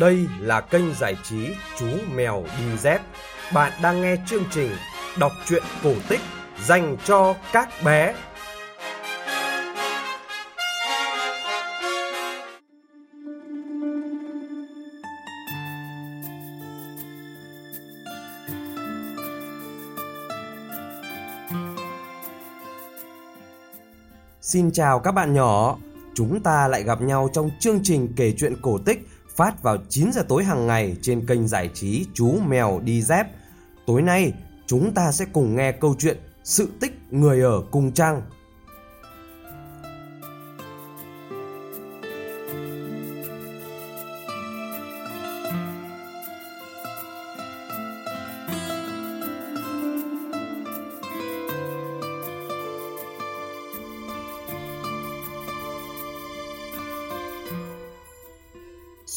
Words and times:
Đây 0.00 0.26
là 0.40 0.60
kênh 0.60 0.94
giải 0.94 1.16
trí 1.22 1.48
Chú 1.78 1.86
Mèo 2.14 2.44
Đi 2.58 2.78
Dép. 2.78 3.00
Bạn 3.52 3.72
đang 3.82 4.02
nghe 4.02 4.16
chương 4.26 4.44
trình 4.50 4.70
đọc 5.18 5.32
truyện 5.46 5.62
cổ 5.82 5.92
tích 6.08 6.20
dành 6.64 6.96
cho 7.04 7.34
các 7.52 7.68
bé. 7.84 8.14
Xin 24.40 24.72
chào 24.72 24.98
các 24.98 25.12
bạn 25.12 25.34
nhỏ, 25.34 25.76
chúng 26.14 26.40
ta 26.42 26.68
lại 26.68 26.82
gặp 26.82 27.00
nhau 27.00 27.28
trong 27.32 27.50
chương 27.60 27.80
trình 27.82 28.12
kể 28.16 28.34
chuyện 28.38 28.54
cổ 28.62 28.78
tích 28.78 29.08
phát 29.36 29.62
vào 29.62 29.76
9 29.88 30.12
giờ 30.12 30.22
tối 30.28 30.44
hàng 30.44 30.66
ngày 30.66 30.96
trên 31.02 31.26
kênh 31.26 31.48
giải 31.48 31.70
trí 31.74 32.06
Chú 32.14 32.38
Mèo 32.46 32.80
Đi 32.84 33.02
Dép. 33.02 33.26
Tối 33.86 34.02
nay, 34.02 34.32
chúng 34.66 34.94
ta 34.94 35.12
sẽ 35.12 35.24
cùng 35.32 35.56
nghe 35.56 35.72
câu 35.72 35.94
chuyện 35.98 36.18
Sự 36.44 36.68
tích 36.80 36.92
người 37.10 37.40
ở 37.40 37.62
cung 37.70 37.92
trăng. 37.92 38.22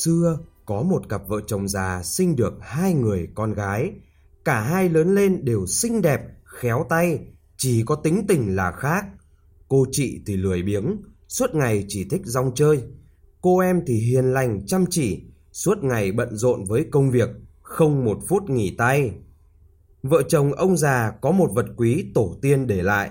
Xưa 0.08 0.38
có 0.66 0.81
một 0.81 1.09
cặp 1.09 1.27
vợ 1.27 1.41
chồng 1.47 1.67
già 1.67 2.02
sinh 2.03 2.36
được 2.36 2.53
hai 2.61 2.94
người 2.94 3.27
con 3.36 3.53
gái. 3.53 3.91
Cả 4.45 4.61
hai 4.61 4.89
lớn 4.89 5.16
lên 5.16 5.45
đều 5.45 5.66
xinh 5.66 6.02
đẹp, 6.02 6.22
khéo 6.44 6.86
tay, 6.89 7.19
chỉ 7.58 7.83
có 7.86 7.95
tính 7.95 8.25
tình 8.27 8.55
là 8.55 8.72
khác. 8.72 9.05
Cô 9.67 9.86
chị 9.91 10.22
thì 10.25 10.38
lười 10.38 10.64
biếng, 10.64 10.97
suốt 11.27 11.55
ngày 11.55 11.86
chỉ 11.88 12.08
thích 12.09 12.22
rong 12.25 12.52
chơi. 12.55 12.83
Cô 13.41 13.59
em 13.59 13.81
thì 13.88 13.94
hiền 13.94 14.25
lành, 14.25 14.66
chăm 14.66 14.86
chỉ, 14.89 15.23
suốt 15.52 15.83
ngày 15.83 16.11
bận 16.11 16.38
rộn 16.38 16.66
với 16.66 16.86
công 16.92 17.11
việc, 17.11 17.30
không 17.61 18.05
một 18.05 18.17
phút 18.27 18.49
nghỉ 18.49 18.75
tay. 18.77 19.11
Vợ 20.03 20.23
chồng 20.27 20.53
ông 20.53 20.77
già 20.77 21.11
có 21.21 21.31
một 21.31 21.52
vật 21.53 21.66
quý 21.77 22.05
tổ 22.16 22.36
tiên 22.42 22.67
để 22.67 22.83
lại. 22.83 23.09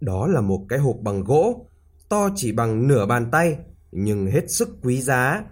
Đó 0.00 0.26
là 0.26 0.40
một 0.40 0.66
cái 0.68 0.78
hộp 0.78 0.96
bằng 1.02 1.24
gỗ, 1.24 1.66
to 2.08 2.28
chỉ 2.36 2.52
bằng 2.52 2.88
nửa 2.88 3.06
bàn 3.06 3.28
tay, 3.32 3.58
nhưng 3.92 4.26
hết 4.26 4.50
sức 4.50 4.68
quý 4.82 5.02
giá 5.02 5.44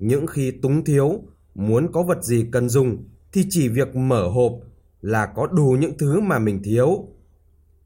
những 0.00 0.26
khi 0.26 0.50
túng 0.50 0.84
thiếu, 0.84 1.20
muốn 1.54 1.92
có 1.92 2.02
vật 2.02 2.24
gì 2.24 2.46
cần 2.52 2.68
dùng 2.68 3.04
thì 3.32 3.46
chỉ 3.50 3.68
việc 3.68 3.96
mở 3.96 4.28
hộp 4.28 4.52
là 5.00 5.26
có 5.26 5.46
đủ 5.46 5.76
những 5.80 5.98
thứ 5.98 6.20
mà 6.20 6.38
mình 6.38 6.62
thiếu. 6.64 7.06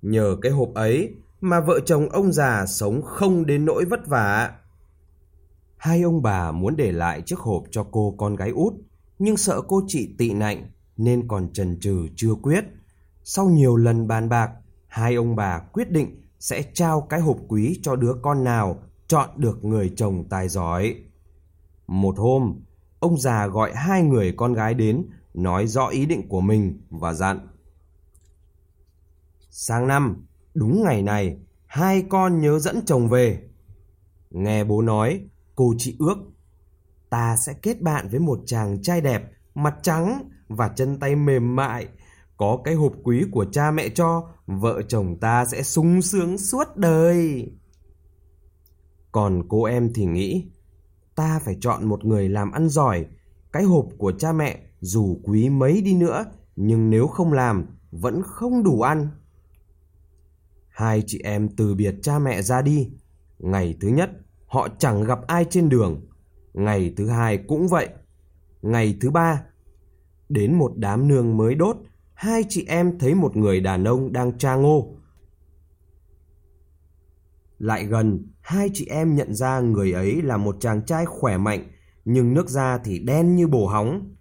Nhờ 0.02 0.36
cái 0.42 0.52
hộp 0.52 0.74
ấy 0.74 1.14
mà 1.40 1.60
vợ 1.60 1.80
chồng 1.86 2.08
ông 2.08 2.32
già 2.32 2.66
sống 2.66 3.02
không 3.02 3.46
đến 3.46 3.64
nỗi 3.64 3.84
vất 3.84 4.06
vả. 4.06 4.52
Hai 5.76 6.02
ông 6.02 6.22
bà 6.22 6.52
muốn 6.52 6.76
để 6.76 6.92
lại 6.92 7.22
chiếc 7.26 7.38
hộp 7.38 7.62
cho 7.70 7.86
cô 7.90 8.14
con 8.18 8.36
gái 8.36 8.50
út, 8.50 8.74
nhưng 9.18 9.36
sợ 9.36 9.60
cô 9.68 9.82
chị 9.86 10.14
tị 10.18 10.32
nạnh 10.32 10.70
nên 10.96 11.28
còn 11.28 11.52
chần 11.52 11.80
chừ 11.80 12.08
chưa 12.16 12.34
quyết. 12.42 12.64
Sau 13.24 13.46
nhiều 13.46 13.76
lần 13.76 14.08
bàn 14.08 14.28
bạc, 14.28 14.50
hai 14.86 15.14
ông 15.14 15.36
bà 15.36 15.58
quyết 15.58 15.90
định 15.90 16.22
sẽ 16.40 16.62
trao 16.74 17.00
cái 17.00 17.20
hộp 17.20 17.36
quý 17.48 17.80
cho 17.82 17.96
đứa 17.96 18.12
con 18.22 18.44
nào 18.44 18.82
chọn 19.06 19.28
được 19.36 19.64
người 19.64 19.92
chồng 19.96 20.24
tài 20.28 20.48
giỏi. 20.48 20.94
Một 21.86 22.18
hôm, 22.18 22.60
ông 23.00 23.18
già 23.18 23.46
gọi 23.46 23.72
hai 23.74 24.02
người 24.02 24.34
con 24.36 24.52
gái 24.52 24.74
đến, 24.74 25.06
nói 25.34 25.66
rõ 25.66 25.86
ý 25.86 26.06
định 26.06 26.28
của 26.28 26.40
mình 26.40 26.80
và 26.90 27.12
dặn. 27.12 27.48
Sang 29.50 29.88
năm, 29.88 30.26
đúng 30.54 30.82
ngày 30.82 31.02
này, 31.02 31.38
hai 31.66 32.04
con 32.08 32.40
nhớ 32.40 32.58
dẫn 32.58 32.80
chồng 32.86 33.08
về. 33.08 33.42
Nghe 34.30 34.64
bố 34.64 34.82
nói, 34.82 35.20
cô 35.54 35.74
chị 35.78 35.96
ước. 35.98 36.18
Ta 37.10 37.36
sẽ 37.46 37.52
kết 37.62 37.82
bạn 37.82 38.08
với 38.08 38.20
một 38.20 38.38
chàng 38.46 38.82
trai 38.82 39.00
đẹp, 39.00 39.22
mặt 39.54 39.74
trắng 39.82 40.30
và 40.48 40.68
chân 40.68 40.98
tay 40.98 41.16
mềm 41.16 41.56
mại. 41.56 41.88
Có 42.36 42.60
cái 42.64 42.74
hộp 42.74 42.92
quý 43.02 43.24
của 43.32 43.44
cha 43.52 43.70
mẹ 43.70 43.88
cho, 43.88 44.28
vợ 44.46 44.82
chồng 44.88 45.16
ta 45.20 45.44
sẽ 45.44 45.62
sung 45.62 46.02
sướng 46.02 46.38
suốt 46.38 46.76
đời. 46.76 47.50
Còn 49.12 49.42
cô 49.48 49.64
em 49.64 49.92
thì 49.94 50.04
nghĩ, 50.04 50.50
ta 51.14 51.38
phải 51.38 51.56
chọn 51.60 51.86
một 51.86 52.04
người 52.04 52.28
làm 52.28 52.52
ăn 52.52 52.68
giỏi. 52.68 53.06
Cái 53.52 53.62
hộp 53.62 53.86
của 53.98 54.12
cha 54.12 54.32
mẹ 54.32 54.60
dù 54.80 55.20
quý 55.24 55.48
mấy 55.48 55.80
đi 55.80 55.94
nữa, 55.94 56.24
nhưng 56.56 56.90
nếu 56.90 57.06
không 57.06 57.32
làm, 57.32 57.66
vẫn 57.90 58.22
không 58.22 58.62
đủ 58.62 58.80
ăn. 58.80 59.08
Hai 60.68 61.02
chị 61.06 61.20
em 61.24 61.48
từ 61.48 61.74
biệt 61.74 61.94
cha 62.02 62.18
mẹ 62.18 62.42
ra 62.42 62.62
đi. 62.62 62.90
Ngày 63.38 63.76
thứ 63.80 63.88
nhất, 63.88 64.10
họ 64.46 64.68
chẳng 64.78 65.04
gặp 65.04 65.18
ai 65.26 65.44
trên 65.50 65.68
đường. 65.68 66.06
Ngày 66.54 66.94
thứ 66.96 67.08
hai 67.08 67.38
cũng 67.38 67.68
vậy. 67.68 67.88
Ngày 68.62 68.96
thứ 69.00 69.10
ba, 69.10 69.42
đến 70.28 70.54
một 70.54 70.72
đám 70.76 71.08
nương 71.08 71.36
mới 71.36 71.54
đốt, 71.54 71.76
hai 72.14 72.44
chị 72.48 72.64
em 72.68 72.98
thấy 72.98 73.14
một 73.14 73.36
người 73.36 73.60
đàn 73.60 73.84
ông 73.84 74.12
đang 74.12 74.38
tra 74.38 74.54
ngô. 74.54 74.96
Lại 77.58 77.86
gần, 77.86 78.26
hai 78.40 78.70
chị 78.72 78.86
em 78.86 79.14
nhận 79.14 79.34
ra 79.34 79.60
người 79.60 79.92
ấy 79.92 80.22
là 80.22 80.36
một 80.36 80.56
chàng 80.60 80.84
trai 80.86 81.06
khỏe 81.06 81.36
mạnh, 81.36 81.70
nhưng 82.04 82.34
nước 82.34 82.48
da 82.48 82.78
thì 82.78 82.98
đen 82.98 83.36
như 83.36 83.46
bồ 83.46 83.66
hóng. 83.66 84.14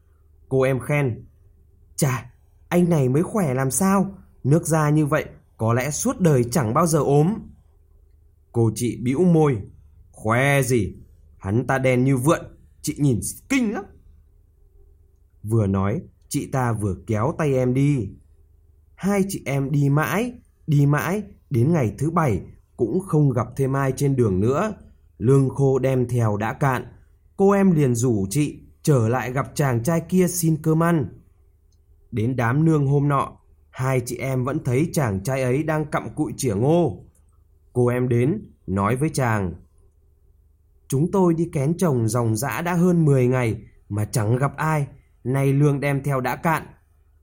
Cô 0.49 0.61
em 0.61 0.79
khen, 0.79 1.25
Chà, 1.95 2.31
anh 2.69 2.89
này 2.89 3.09
mới 3.09 3.23
khỏe 3.23 3.53
làm 3.53 3.71
sao, 3.71 4.17
nước 4.43 4.67
da 4.67 4.89
như 4.89 5.05
vậy 5.05 5.25
có 5.57 5.73
lẽ 5.73 5.91
suốt 5.91 6.19
đời 6.19 6.43
chẳng 6.51 6.73
bao 6.73 6.87
giờ 6.87 6.99
ốm. 6.99 7.33
Cô 8.51 8.71
chị 8.75 8.99
bĩu 9.03 9.23
môi, 9.23 9.57
khoe 10.11 10.61
gì, 10.61 10.95
hắn 11.37 11.67
ta 11.67 11.77
đen 11.77 12.03
như 12.03 12.17
vượn, 12.17 12.39
chị 12.81 12.95
nhìn 12.97 13.19
kinh 13.49 13.73
lắm. 13.73 13.83
Vừa 15.43 15.67
nói, 15.67 16.01
chị 16.27 16.49
ta 16.51 16.73
vừa 16.73 16.95
kéo 17.07 17.33
tay 17.37 17.53
em 17.53 17.73
đi. 17.73 18.09
Hai 18.95 19.25
chị 19.27 19.43
em 19.45 19.71
đi 19.71 19.89
mãi, 19.89 20.33
đi 20.67 20.85
mãi, 20.85 21.23
đến 21.49 21.73
ngày 21.73 21.95
thứ 21.97 22.11
bảy 22.11 22.41
cũng 22.77 22.99
không 22.99 23.29
gặp 23.29 23.47
thêm 23.55 23.75
ai 23.75 23.93
trên 23.95 24.15
đường 24.15 24.39
nữa. 24.39 24.73
Lương 25.17 25.49
khô 25.49 25.79
đem 25.79 26.07
theo 26.07 26.37
đã 26.37 26.53
cạn. 26.53 26.85
Cô 27.37 27.51
em 27.51 27.71
liền 27.71 27.95
rủ 27.95 28.27
chị 28.29 28.59
trở 28.83 29.09
lại 29.09 29.31
gặp 29.31 29.51
chàng 29.55 29.83
trai 29.83 30.01
kia 30.01 30.27
xin 30.27 30.57
cơm 30.61 30.83
ăn. 30.83 31.05
Đến 32.11 32.35
đám 32.35 32.65
nương 32.65 32.87
hôm 32.87 33.07
nọ, 33.07 33.37
hai 33.69 34.01
chị 34.05 34.17
em 34.17 34.43
vẫn 34.43 34.63
thấy 34.63 34.89
chàng 34.93 35.23
trai 35.23 35.41
ấy 35.41 35.63
đang 35.63 35.85
cặm 35.85 36.09
cụi 36.15 36.33
chĩa 36.37 36.55
ngô. 36.55 37.05
Cô 37.73 37.87
em 37.87 38.09
đến, 38.09 38.51
nói 38.67 38.95
với 38.95 39.09
chàng. 39.09 39.53
Chúng 40.87 41.11
tôi 41.11 41.33
đi 41.33 41.49
kén 41.53 41.77
chồng 41.77 42.07
dòng 42.07 42.35
dã 42.35 42.61
đã 42.61 42.73
hơn 42.73 43.05
10 43.05 43.27
ngày 43.27 43.61
mà 43.89 44.05
chẳng 44.05 44.35
gặp 44.35 44.57
ai. 44.57 44.87
Nay 45.23 45.53
lương 45.53 45.79
đem 45.79 46.03
theo 46.03 46.21
đã 46.21 46.35
cạn. 46.35 46.63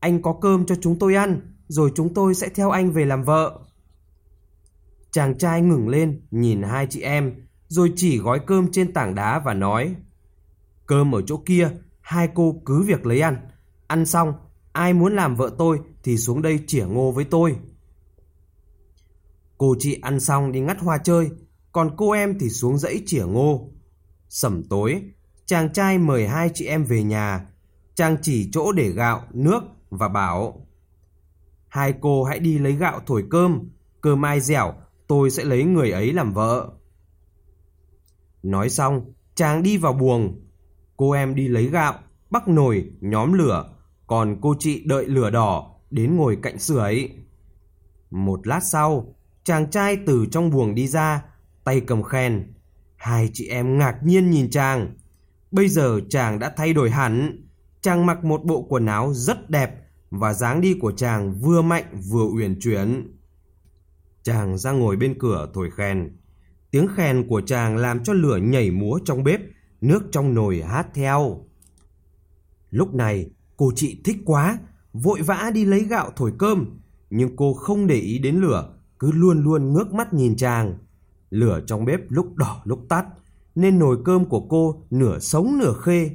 Anh 0.00 0.22
có 0.22 0.38
cơm 0.40 0.66
cho 0.66 0.74
chúng 0.80 0.98
tôi 0.98 1.14
ăn, 1.14 1.40
rồi 1.68 1.92
chúng 1.94 2.14
tôi 2.14 2.34
sẽ 2.34 2.48
theo 2.48 2.70
anh 2.70 2.90
về 2.90 3.04
làm 3.04 3.22
vợ. 3.22 3.60
Chàng 5.10 5.38
trai 5.38 5.62
ngừng 5.62 5.88
lên, 5.88 6.20
nhìn 6.30 6.62
hai 6.62 6.86
chị 6.90 7.00
em, 7.00 7.46
rồi 7.68 7.92
chỉ 7.96 8.18
gói 8.18 8.40
cơm 8.46 8.72
trên 8.72 8.92
tảng 8.92 9.14
đá 9.14 9.38
và 9.38 9.54
nói 9.54 9.94
Cơm 10.86 11.14
ở 11.14 11.22
chỗ 11.22 11.36
kia, 11.46 11.70
hai 12.00 12.28
cô 12.34 12.62
cứ 12.66 12.82
việc 12.82 13.06
lấy 13.06 13.20
ăn. 13.20 13.36
Ăn 13.86 14.06
xong, 14.06 14.32
ai 14.72 14.92
muốn 14.92 15.16
làm 15.16 15.36
vợ 15.36 15.54
tôi 15.58 15.80
thì 16.02 16.16
xuống 16.16 16.42
đây 16.42 16.60
chỉa 16.66 16.84
ngô 16.86 17.12
với 17.12 17.24
tôi. 17.24 17.56
Cô 19.58 19.76
chị 19.78 19.98
ăn 20.02 20.20
xong 20.20 20.52
đi 20.52 20.60
ngắt 20.60 20.78
hoa 20.80 20.98
chơi, 20.98 21.30
còn 21.72 21.96
cô 21.96 22.10
em 22.10 22.38
thì 22.38 22.48
xuống 22.48 22.78
dãy 22.78 23.02
chỉa 23.06 23.24
ngô. 23.24 23.70
Sẩm 24.28 24.62
tối, 24.70 25.02
chàng 25.46 25.72
trai 25.72 25.98
mời 25.98 26.28
hai 26.28 26.50
chị 26.54 26.66
em 26.66 26.84
về 26.84 27.02
nhà. 27.02 27.46
Chàng 27.94 28.16
chỉ 28.22 28.48
chỗ 28.52 28.72
để 28.72 28.88
gạo, 28.88 29.22
nước 29.32 29.62
và 29.90 30.08
bảo 30.08 30.66
Hai 31.68 31.94
cô 32.00 32.24
hãy 32.24 32.38
đi 32.38 32.58
lấy 32.58 32.72
gạo 32.72 33.00
thổi 33.06 33.24
cơm, 33.30 33.70
cơm 34.00 34.24
ai 34.24 34.40
dẻo 34.40 34.74
tôi 35.10 35.30
sẽ 35.30 35.44
lấy 35.44 35.64
người 35.64 35.90
ấy 35.90 36.12
làm 36.12 36.32
vợ. 36.32 36.70
Nói 38.42 38.70
xong, 38.70 39.12
chàng 39.34 39.62
đi 39.62 39.76
vào 39.76 39.92
buồng. 39.92 40.40
Cô 40.96 41.10
em 41.10 41.34
đi 41.34 41.48
lấy 41.48 41.66
gạo, 41.66 41.94
bắc 42.30 42.48
nồi, 42.48 42.90
nhóm 43.00 43.32
lửa, 43.32 43.74
còn 44.06 44.38
cô 44.40 44.54
chị 44.58 44.82
đợi 44.86 45.06
lửa 45.06 45.30
đỏ, 45.30 45.74
đến 45.90 46.16
ngồi 46.16 46.38
cạnh 46.42 46.58
sưởi. 46.58 47.10
Một 48.10 48.46
lát 48.46 48.60
sau, 48.60 49.14
chàng 49.44 49.70
trai 49.70 49.98
từ 50.06 50.26
trong 50.30 50.50
buồng 50.50 50.74
đi 50.74 50.86
ra, 50.86 51.24
tay 51.64 51.80
cầm 51.80 52.02
khen. 52.02 52.54
Hai 52.96 53.30
chị 53.32 53.48
em 53.48 53.78
ngạc 53.78 53.96
nhiên 54.02 54.30
nhìn 54.30 54.50
chàng. 54.50 54.94
Bây 55.50 55.68
giờ 55.68 56.00
chàng 56.10 56.38
đã 56.38 56.52
thay 56.56 56.72
đổi 56.72 56.90
hẳn. 56.90 57.44
Chàng 57.80 58.06
mặc 58.06 58.24
một 58.24 58.44
bộ 58.44 58.66
quần 58.68 58.86
áo 58.86 59.12
rất 59.14 59.50
đẹp 59.50 59.70
và 60.10 60.32
dáng 60.32 60.60
đi 60.60 60.76
của 60.80 60.92
chàng 60.92 61.32
vừa 61.32 61.62
mạnh 61.62 61.84
vừa 62.10 62.24
uyển 62.24 62.60
chuyển. 62.60 63.16
Chàng 64.22 64.58
ra 64.58 64.72
ngồi 64.72 64.96
bên 64.96 65.18
cửa 65.18 65.50
thổi 65.54 65.70
khen. 65.70 66.16
Tiếng 66.70 66.88
khen 66.96 67.28
của 67.28 67.40
chàng 67.40 67.76
làm 67.76 68.04
cho 68.04 68.12
lửa 68.12 68.36
nhảy 68.36 68.70
múa 68.70 68.98
trong 69.04 69.24
bếp, 69.24 69.40
nước 69.80 70.02
trong 70.12 70.34
nồi 70.34 70.62
hát 70.62 70.86
theo. 70.94 71.44
Lúc 72.70 72.94
này, 72.94 73.30
cô 73.56 73.72
chị 73.76 74.00
thích 74.04 74.16
quá, 74.24 74.58
vội 74.92 75.22
vã 75.22 75.50
đi 75.54 75.64
lấy 75.64 75.84
gạo 75.84 76.10
thổi 76.16 76.32
cơm, 76.38 76.80
nhưng 77.10 77.36
cô 77.36 77.54
không 77.54 77.86
để 77.86 77.94
ý 77.94 78.18
đến 78.18 78.36
lửa, 78.36 78.74
cứ 78.98 79.12
luôn 79.12 79.44
luôn 79.44 79.72
ngước 79.72 79.92
mắt 79.92 80.14
nhìn 80.14 80.36
chàng. 80.36 80.78
Lửa 81.30 81.60
trong 81.66 81.84
bếp 81.84 82.00
lúc 82.08 82.36
đỏ 82.36 82.62
lúc 82.64 82.80
tắt, 82.88 83.06
nên 83.54 83.78
nồi 83.78 83.98
cơm 84.04 84.24
của 84.24 84.40
cô 84.40 84.82
nửa 84.90 85.18
sống 85.18 85.58
nửa 85.58 85.74
khê. 85.82 86.10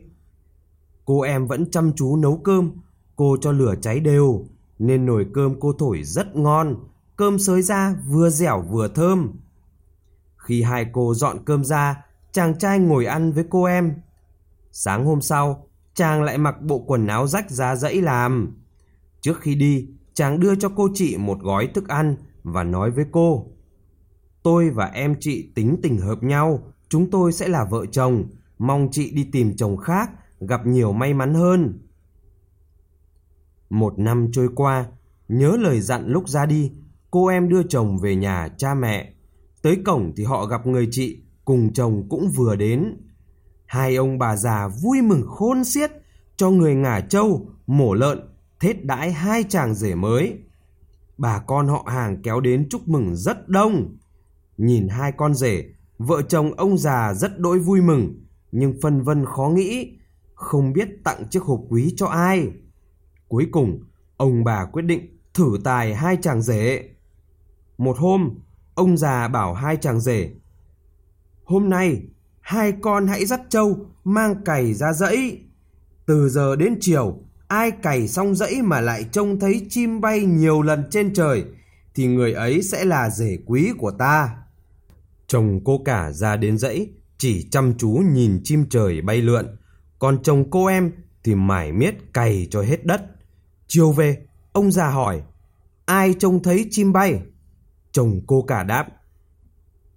Cô 1.05 1.21
em 1.21 1.47
vẫn 1.47 1.71
chăm 1.71 1.91
chú 1.95 2.15
nấu 2.15 2.37
cơm, 2.37 2.71
cô 3.15 3.37
cho 3.41 3.51
lửa 3.51 3.75
cháy 3.81 3.99
đều, 3.99 4.45
nên 4.79 5.05
nồi 5.05 5.25
cơm 5.33 5.59
cô 5.59 5.73
thổi 5.73 6.03
rất 6.03 6.35
ngon, 6.35 6.75
cơm 7.15 7.39
xới 7.39 7.61
ra 7.61 7.95
vừa 8.07 8.29
dẻo 8.29 8.61
vừa 8.61 8.87
thơm. 8.87 9.31
Khi 10.37 10.61
hai 10.61 10.85
cô 10.93 11.13
dọn 11.13 11.37
cơm 11.45 11.63
ra, 11.63 12.03
chàng 12.31 12.57
trai 12.57 12.79
ngồi 12.79 13.05
ăn 13.05 13.31
với 13.31 13.45
cô 13.49 13.63
em. 13.63 13.93
Sáng 14.71 15.05
hôm 15.05 15.21
sau, 15.21 15.67
chàng 15.93 16.23
lại 16.23 16.37
mặc 16.37 16.61
bộ 16.61 16.79
quần 16.79 17.07
áo 17.07 17.27
rách 17.27 17.51
ra 17.51 17.75
dãy 17.75 18.01
làm. 18.01 18.57
Trước 19.21 19.41
khi 19.41 19.55
đi, 19.55 19.87
chàng 20.13 20.39
đưa 20.39 20.55
cho 20.55 20.69
cô 20.75 20.89
chị 20.93 21.17
một 21.17 21.37
gói 21.41 21.67
thức 21.67 21.87
ăn 21.87 22.15
và 22.43 22.63
nói 22.63 22.91
với 22.91 23.05
cô. 23.11 23.47
Tôi 24.43 24.69
và 24.69 24.85
em 24.85 25.15
chị 25.19 25.51
tính 25.55 25.79
tình 25.83 25.97
hợp 25.97 26.23
nhau, 26.23 26.73
chúng 26.89 27.11
tôi 27.11 27.31
sẽ 27.31 27.47
là 27.47 27.63
vợ 27.63 27.85
chồng, 27.85 28.23
mong 28.57 28.89
chị 28.91 29.11
đi 29.11 29.29
tìm 29.31 29.55
chồng 29.55 29.77
khác, 29.77 30.09
gặp 30.39 30.65
nhiều 30.65 30.93
may 30.93 31.13
mắn 31.13 31.33
hơn. 31.33 31.79
Một 33.69 33.99
năm 33.99 34.29
trôi 34.31 34.49
qua, 34.55 34.85
nhớ 35.27 35.57
lời 35.59 35.81
dặn 35.81 36.07
lúc 36.07 36.29
ra 36.29 36.45
đi, 36.45 36.71
cô 37.15 37.27
em 37.27 37.49
đưa 37.49 37.63
chồng 37.63 37.97
về 37.97 38.15
nhà 38.15 38.47
cha 38.57 38.73
mẹ. 38.73 39.13
Tới 39.61 39.77
cổng 39.85 40.13
thì 40.17 40.23
họ 40.23 40.45
gặp 40.45 40.67
người 40.67 40.87
chị, 40.91 41.23
cùng 41.45 41.73
chồng 41.73 42.09
cũng 42.09 42.29
vừa 42.35 42.55
đến. 42.55 42.97
Hai 43.65 43.95
ông 43.95 44.17
bà 44.17 44.35
già 44.35 44.67
vui 44.83 45.01
mừng 45.01 45.23
khôn 45.27 45.63
xiết, 45.63 45.91
cho 46.37 46.49
người 46.49 46.75
ngả 46.75 46.99
trâu, 46.99 47.49
mổ 47.67 47.93
lợn, 47.93 48.19
thết 48.59 48.85
đãi 48.85 49.11
hai 49.11 49.43
chàng 49.43 49.75
rể 49.75 49.95
mới. 49.95 50.39
Bà 51.17 51.39
con 51.39 51.67
họ 51.67 51.85
hàng 51.87 52.21
kéo 52.21 52.39
đến 52.39 52.67
chúc 52.69 52.87
mừng 52.87 53.15
rất 53.15 53.49
đông. 53.49 53.97
Nhìn 54.57 54.87
hai 54.87 55.11
con 55.11 55.33
rể, 55.33 55.65
vợ 55.97 56.21
chồng 56.21 56.53
ông 56.53 56.77
già 56.77 57.13
rất 57.13 57.39
đỗi 57.39 57.59
vui 57.59 57.81
mừng, 57.81 58.25
nhưng 58.51 58.73
phân 58.81 59.01
vân 59.01 59.25
khó 59.25 59.49
nghĩ, 59.49 59.97
không 60.33 60.73
biết 60.73 60.87
tặng 61.03 61.27
chiếc 61.29 61.43
hộp 61.43 61.59
quý 61.69 61.93
cho 61.97 62.05
ai. 62.05 62.47
Cuối 63.27 63.47
cùng, 63.51 63.79
ông 64.17 64.43
bà 64.43 64.65
quyết 64.65 64.83
định 64.85 65.19
thử 65.33 65.57
tài 65.63 65.95
hai 65.95 66.17
chàng 66.21 66.41
rể. 66.41 66.94
Một 67.77 67.97
hôm, 67.97 68.29
ông 68.75 68.97
già 68.97 69.27
bảo 69.27 69.53
hai 69.53 69.77
chàng 69.77 69.99
rể, 69.99 70.31
Hôm 71.45 71.69
nay, 71.69 72.01
hai 72.41 72.73
con 72.81 73.07
hãy 73.07 73.25
dắt 73.25 73.41
trâu 73.49 73.77
mang 74.03 74.43
cày 74.43 74.73
ra 74.73 74.93
dãy. 74.93 75.39
Từ 76.05 76.29
giờ 76.29 76.55
đến 76.55 76.77
chiều, 76.81 77.19
ai 77.47 77.71
cày 77.71 78.07
xong 78.07 78.35
dãy 78.35 78.61
mà 78.61 78.81
lại 78.81 79.05
trông 79.11 79.39
thấy 79.39 79.65
chim 79.69 80.01
bay 80.01 80.19
nhiều 80.19 80.61
lần 80.61 80.83
trên 80.91 81.13
trời, 81.13 81.43
thì 81.95 82.07
người 82.07 82.33
ấy 82.33 82.61
sẽ 82.61 82.85
là 82.85 83.09
rể 83.09 83.37
quý 83.45 83.71
của 83.77 83.91
ta. 83.91 84.29
Chồng 85.27 85.59
cô 85.65 85.81
cả 85.85 86.11
ra 86.11 86.35
đến 86.35 86.57
dãy, 86.57 86.89
chỉ 87.17 87.47
chăm 87.51 87.77
chú 87.77 87.89
nhìn 88.13 88.41
chim 88.43 88.65
trời 88.69 89.01
bay 89.01 89.21
lượn, 89.21 89.57
còn 89.99 90.23
chồng 90.23 90.49
cô 90.51 90.65
em 90.65 90.91
thì 91.23 91.35
mải 91.35 91.71
miết 91.71 91.95
cày 92.13 92.47
cho 92.51 92.61
hết 92.61 92.85
đất. 92.85 93.01
Chiều 93.67 93.91
về, 93.91 94.17
ông 94.51 94.71
già 94.71 94.89
hỏi, 94.89 95.21
ai 95.85 96.13
trông 96.19 96.43
thấy 96.43 96.67
chim 96.71 96.93
bay? 96.93 97.21
Chồng 97.95 98.21
cô 98.27 98.41
cả 98.41 98.63
đáp, 98.63 98.87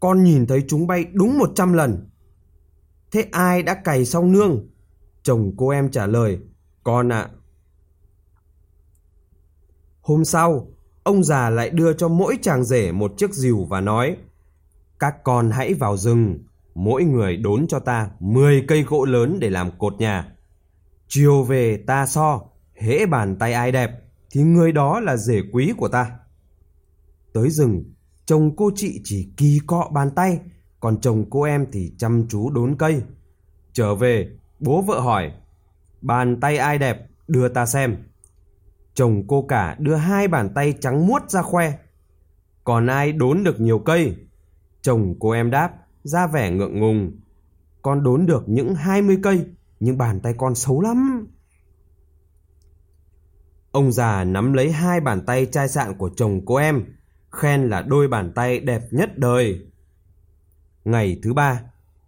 con 0.00 0.25
nhìn 0.25 0.47
thấy 0.47 0.65
chúng 0.69 0.87
bay 0.87 1.05
đúng 1.12 1.39
100 1.39 1.73
lần. 1.73 2.09
Thế 3.11 3.25
ai 3.33 3.62
đã 3.62 3.75
cày 3.75 4.05
xong 4.05 4.33
nương? 4.33 4.69
Chồng 5.23 5.53
cô 5.56 5.69
em 5.69 5.91
trả 5.91 6.06
lời, 6.06 6.39
con 6.85 7.12
ạ. 7.12 7.29
Hôm 10.00 10.25
sau, 10.25 10.67
ông 11.03 11.25
già 11.25 11.50
lại 11.50 11.71
đưa 11.71 11.93
cho 11.93 12.09
mỗi 12.09 12.39
chàng 12.43 12.65
rể 12.65 12.93
một 12.93 13.12
chiếc 13.17 13.35
rìu 13.35 13.65
và 13.65 13.81
nói, 13.81 14.17
các 14.99 15.25
con 15.25 15.50
hãy 15.50 15.75
vào 15.75 15.97
rừng, 15.97 16.39
mỗi 16.75 17.05
người 17.05 17.37
đốn 17.37 17.67
cho 17.69 17.79
ta 17.79 18.11
10 18.21 18.65
cây 18.69 18.83
gỗ 18.83 19.05
lớn 19.05 19.39
để 19.41 19.50
làm 19.50 19.71
cột 19.79 19.95
nhà. 19.99 20.33
Chiều 21.09 21.43
về 21.43 21.85
ta 21.87 22.06
so, 22.06 22.41
hễ 22.75 23.06
bàn 23.06 23.37
tay 23.39 23.53
ai 23.53 23.73
đẹp, 23.73 23.91
thì 24.31 24.43
người 24.43 24.73
đó 24.73 25.00
là 25.00 25.17
rể 25.17 25.43
quý 25.53 25.73
của 25.77 25.89
ta. 25.89 26.19
Tới 27.33 27.51
rừng, 27.51 27.85
chồng 28.27 28.57
cô 28.57 28.71
chị 28.75 29.01
chỉ 29.05 29.33
kỳ 29.37 29.61
cọ 29.67 29.91
bàn 29.93 30.11
tay, 30.11 30.41
còn 30.81 31.01
chồng 31.01 31.25
cô 31.31 31.43
em 31.43 31.67
thì 31.73 31.93
chăm 31.99 32.27
chú 32.29 32.51
đốn 32.51 32.77
cây. 32.79 33.03
Trở 33.73 33.95
về, 33.95 34.29
bố 34.61 34.83
vợ 34.83 35.01
hỏi, 35.01 35.33
bàn 36.01 36.41
tay 36.41 36.57
ai 36.57 36.79
đẹp, 36.79 37.07
đưa 37.29 37.49
ta 37.49 37.67
xem. 37.67 37.97
Chồng 38.95 39.25
cô 39.27 39.43
cả 39.43 39.77
đưa 39.79 39.95
hai 39.95 40.29
bàn 40.29 40.55
tay 40.55 40.75
trắng 40.81 41.07
muốt 41.07 41.31
ra 41.31 41.43
khoe. 41.43 41.73
Còn 42.65 42.87
ai 42.87 43.13
đốn 43.13 43.45
được 43.45 43.61
nhiều 43.61 43.79
cây? 43.79 44.17
Chồng 44.83 45.15
cô 45.21 45.31
em 45.31 45.51
đáp, 45.51 45.73
ra 46.03 46.27
vẻ 46.27 46.51
ngượng 46.51 46.81
ngùng. 46.81 47.21
Con 47.83 48.03
đốn 48.03 48.27
được 48.27 48.49
những 48.49 48.75
20 48.75 49.19
cây, 49.23 49.45
nhưng 49.81 49.99
bàn 49.99 50.21
tay 50.21 50.35
con 50.39 50.55
xấu 50.55 50.81
lắm. 50.81 51.27
Ông 53.73 53.93
già 53.93 54.25
nắm 54.25 54.53
lấy 54.53 54.73
hai 54.73 55.01
bàn 55.01 55.27
tay 55.27 55.47
chai 55.47 55.69
sạn 55.69 55.99
của 55.99 56.11
chồng 56.17 56.41
cô 56.47 56.55
em, 56.55 56.85
khen 57.31 57.69
là 57.69 57.83
đôi 57.83 58.09
bàn 58.09 58.33
tay 58.33 58.61
đẹp 58.61 58.83
nhất 58.91 59.19
đời. 59.19 59.61
Ngày 60.85 61.19
thứ 61.23 61.33
ba, 61.33 61.61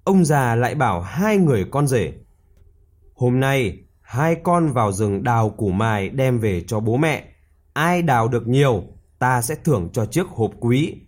ông 0.05 0.25
già 0.25 0.55
lại 0.55 0.75
bảo 0.75 1.01
hai 1.01 1.37
người 1.37 1.67
con 1.71 1.87
rể. 1.87 2.13
Hôm 3.15 3.41
nay, 3.41 3.79
hai 4.01 4.37
con 4.43 4.73
vào 4.73 4.93
rừng 4.93 5.23
đào 5.23 5.51
củ 5.51 5.69
mài 5.69 6.09
đem 6.09 6.39
về 6.39 6.65
cho 6.67 6.81
bố 6.81 6.97
mẹ. 6.97 7.25
Ai 7.73 8.03
đào 8.03 8.29
được 8.29 8.49
nhiều, 8.49 8.85
ta 9.19 9.43
sẽ 9.43 9.55
thưởng 9.65 9.89
cho 9.93 10.07
chiếc 10.07 10.27
hộp 10.27 10.51
quý. 10.61 11.01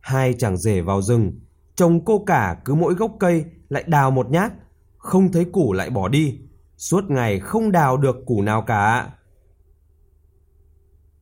Hai 0.00 0.34
chàng 0.38 0.56
rể 0.56 0.80
vào 0.80 1.02
rừng, 1.02 1.40
chồng 1.74 2.04
cô 2.04 2.24
cả 2.26 2.56
cứ 2.64 2.74
mỗi 2.74 2.94
gốc 2.94 3.16
cây 3.20 3.44
lại 3.68 3.84
đào 3.86 4.10
một 4.10 4.30
nhát, 4.30 4.52
không 4.98 5.32
thấy 5.32 5.44
củ 5.44 5.72
lại 5.72 5.90
bỏ 5.90 6.08
đi, 6.08 6.38
suốt 6.76 7.10
ngày 7.10 7.40
không 7.40 7.72
đào 7.72 7.96
được 7.96 8.16
củ 8.26 8.42
nào 8.42 8.62
cả. 8.62 9.10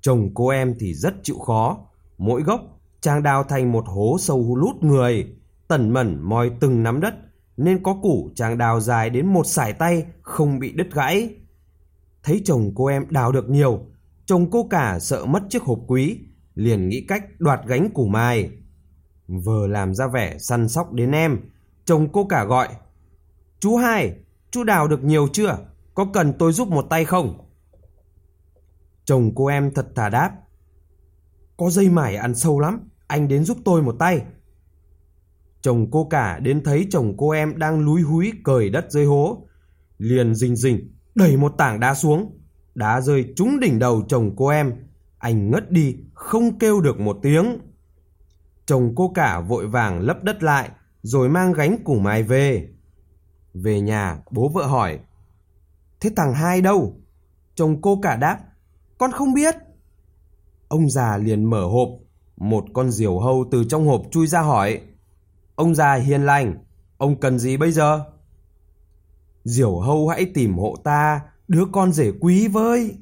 Chồng 0.08 0.30
cô 0.34 0.48
em 0.48 0.74
thì 0.78 0.94
rất 0.94 1.14
chịu 1.22 1.38
khó, 1.38 1.78
mỗi 2.18 2.42
gốc 2.42 2.60
chàng 3.00 3.22
đào 3.22 3.44
thành 3.44 3.72
một 3.72 3.84
hố 3.86 4.16
sâu 4.20 4.56
lút 4.56 4.76
người, 4.82 5.26
tẩn 5.68 5.90
mẩn 5.90 6.20
moi 6.22 6.50
từng 6.60 6.82
nắm 6.82 7.00
đất, 7.00 7.14
nên 7.56 7.82
có 7.82 7.98
củ 8.02 8.30
chàng 8.34 8.58
đào 8.58 8.80
dài 8.80 9.10
đến 9.10 9.26
một 9.26 9.46
sải 9.46 9.72
tay 9.72 10.04
không 10.22 10.58
bị 10.58 10.72
đứt 10.72 10.86
gãy. 10.92 11.34
Thấy 12.22 12.42
chồng 12.44 12.72
cô 12.74 12.86
em 12.86 13.04
đào 13.10 13.32
được 13.32 13.48
nhiều, 13.48 13.80
chồng 14.26 14.50
cô 14.50 14.66
cả 14.70 14.98
sợ 15.00 15.24
mất 15.26 15.42
chiếc 15.48 15.62
hộp 15.62 15.78
quý, 15.86 16.18
liền 16.54 16.88
nghĩ 16.88 17.04
cách 17.08 17.24
đoạt 17.38 17.60
gánh 17.66 17.90
củ 17.90 18.06
mai. 18.06 18.50
Vờ 19.26 19.66
làm 19.66 19.94
ra 19.94 20.06
vẻ 20.06 20.36
săn 20.38 20.68
sóc 20.68 20.92
đến 20.92 21.12
em, 21.12 21.40
chồng 21.84 22.08
cô 22.12 22.24
cả 22.24 22.44
gọi. 22.44 22.68
Chú 23.60 23.76
hai, 23.76 24.12
chú 24.50 24.64
đào 24.64 24.88
được 24.88 25.04
nhiều 25.04 25.28
chưa? 25.32 25.58
Có 25.94 26.06
cần 26.12 26.32
tôi 26.38 26.52
giúp 26.52 26.68
một 26.68 26.86
tay 26.90 27.04
không? 27.04 27.47
Chồng 29.08 29.34
cô 29.34 29.46
em 29.46 29.70
thật 29.74 29.86
thà 29.94 30.08
đáp. 30.08 30.32
Có 31.56 31.70
dây 31.70 31.88
mải 31.88 32.16
ăn 32.16 32.34
sâu 32.34 32.60
lắm, 32.60 32.88
anh 33.06 33.28
đến 33.28 33.44
giúp 33.44 33.58
tôi 33.64 33.82
một 33.82 33.96
tay. 33.98 34.22
Chồng 35.60 35.90
cô 35.90 36.04
cả 36.04 36.38
đến 36.38 36.64
thấy 36.64 36.86
chồng 36.90 37.14
cô 37.18 37.30
em 37.30 37.58
đang 37.58 37.80
lúi 37.80 38.02
húi 38.02 38.32
cởi 38.44 38.70
đất 38.70 38.86
dưới 38.90 39.04
hố. 39.04 39.46
Liền 39.98 40.34
rình 40.34 40.56
rình, 40.56 40.94
đẩy 41.14 41.36
một 41.36 41.54
tảng 41.58 41.80
đá 41.80 41.94
xuống. 41.94 42.38
Đá 42.74 43.00
rơi 43.00 43.32
trúng 43.36 43.60
đỉnh 43.60 43.78
đầu 43.78 44.04
chồng 44.08 44.36
cô 44.36 44.48
em. 44.48 44.72
Anh 45.18 45.50
ngất 45.50 45.70
đi, 45.70 45.96
không 46.14 46.58
kêu 46.58 46.80
được 46.80 47.00
một 47.00 47.18
tiếng. 47.22 47.58
Chồng 48.66 48.92
cô 48.96 49.12
cả 49.14 49.40
vội 49.40 49.66
vàng 49.66 50.00
lấp 50.00 50.22
đất 50.22 50.42
lại, 50.42 50.70
rồi 51.02 51.28
mang 51.28 51.52
gánh 51.52 51.84
củ 51.84 51.98
mai 51.98 52.22
về. 52.22 52.68
Về 53.54 53.80
nhà, 53.80 54.18
bố 54.30 54.48
vợ 54.48 54.66
hỏi. 54.66 54.98
Thế 56.00 56.10
thằng 56.16 56.34
hai 56.34 56.60
đâu? 56.60 56.96
Chồng 57.54 57.82
cô 57.82 57.98
cả 58.02 58.16
đáp. 58.16 58.38
Con 58.98 59.12
không 59.12 59.34
biết. 59.34 59.56
Ông 60.68 60.90
già 60.90 61.16
liền 61.16 61.44
mở 61.44 61.64
hộp, 61.64 61.88
một 62.36 62.64
con 62.74 62.90
diều 62.90 63.18
hâu 63.18 63.44
từ 63.50 63.64
trong 63.64 63.86
hộp 63.86 64.02
chui 64.10 64.26
ra 64.26 64.40
hỏi. 64.40 64.80
Ông 65.54 65.74
già 65.74 65.94
hiền 65.94 66.22
lành, 66.22 66.64
ông 66.96 67.20
cần 67.20 67.38
gì 67.38 67.56
bây 67.56 67.72
giờ? 67.72 68.04
Diều 69.44 69.78
hâu 69.78 70.08
hãy 70.08 70.30
tìm 70.34 70.58
hộ 70.58 70.76
ta, 70.84 71.20
đứa 71.48 71.64
con 71.72 71.92
rể 71.92 72.12
quý 72.20 72.48
với. 72.48 72.98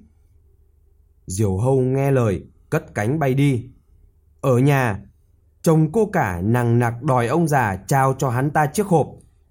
Diều 1.26 1.56
hâu 1.56 1.80
nghe 1.80 2.10
lời, 2.10 2.42
cất 2.70 2.94
cánh 2.94 3.18
bay 3.18 3.34
đi. 3.34 3.70
Ở 4.40 4.58
nhà, 4.58 5.00
chồng 5.62 5.92
cô 5.92 6.06
cả 6.06 6.40
nằng 6.44 6.78
nặc 6.78 7.02
đòi 7.02 7.26
ông 7.26 7.48
già 7.48 7.76
trao 7.76 8.14
cho 8.18 8.30
hắn 8.30 8.50
ta 8.50 8.66
chiếc 8.66 8.86
hộp. 8.86 9.06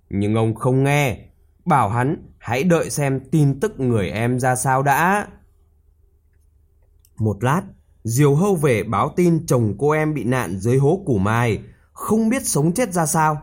Nhưng 0.09 0.35
ông 0.35 0.55
không 0.55 0.83
nghe, 0.83 1.17
bảo 1.65 1.89
hắn 1.89 2.31
hãy 2.37 2.63
đợi 2.63 2.89
xem 2.89 3.19
tin 3.31 3.59
tức 3.59 3.79
người 3.79 4.09
em 4.09 4.39
ra 4.39 4.55
sao 4.55 4.83
đã. 4.83 5.27
Một 7.17 7.43
lát, 7.43 7.61
Diều 8.03 8.35
Hâu 8.35 8.55
về 8.55 8.83
báo 8.83 9.13
tin 9.15 9.45
chồng 9.45 9.75
cô 9.79 9.89
em 9.89 10.13
bị 10.13 10.23
nạn 10.23 10.59
dưới 10.59 10.77
hố 10.77 11.03
củ 11.05 11.17
mai, 11.17 11.59
không 11.93 12.29
biết 12.29 12.45
sống 12.45 12.73
chết 12.73 12.93
ra 12.93 13.05
sao. 13.05 13.41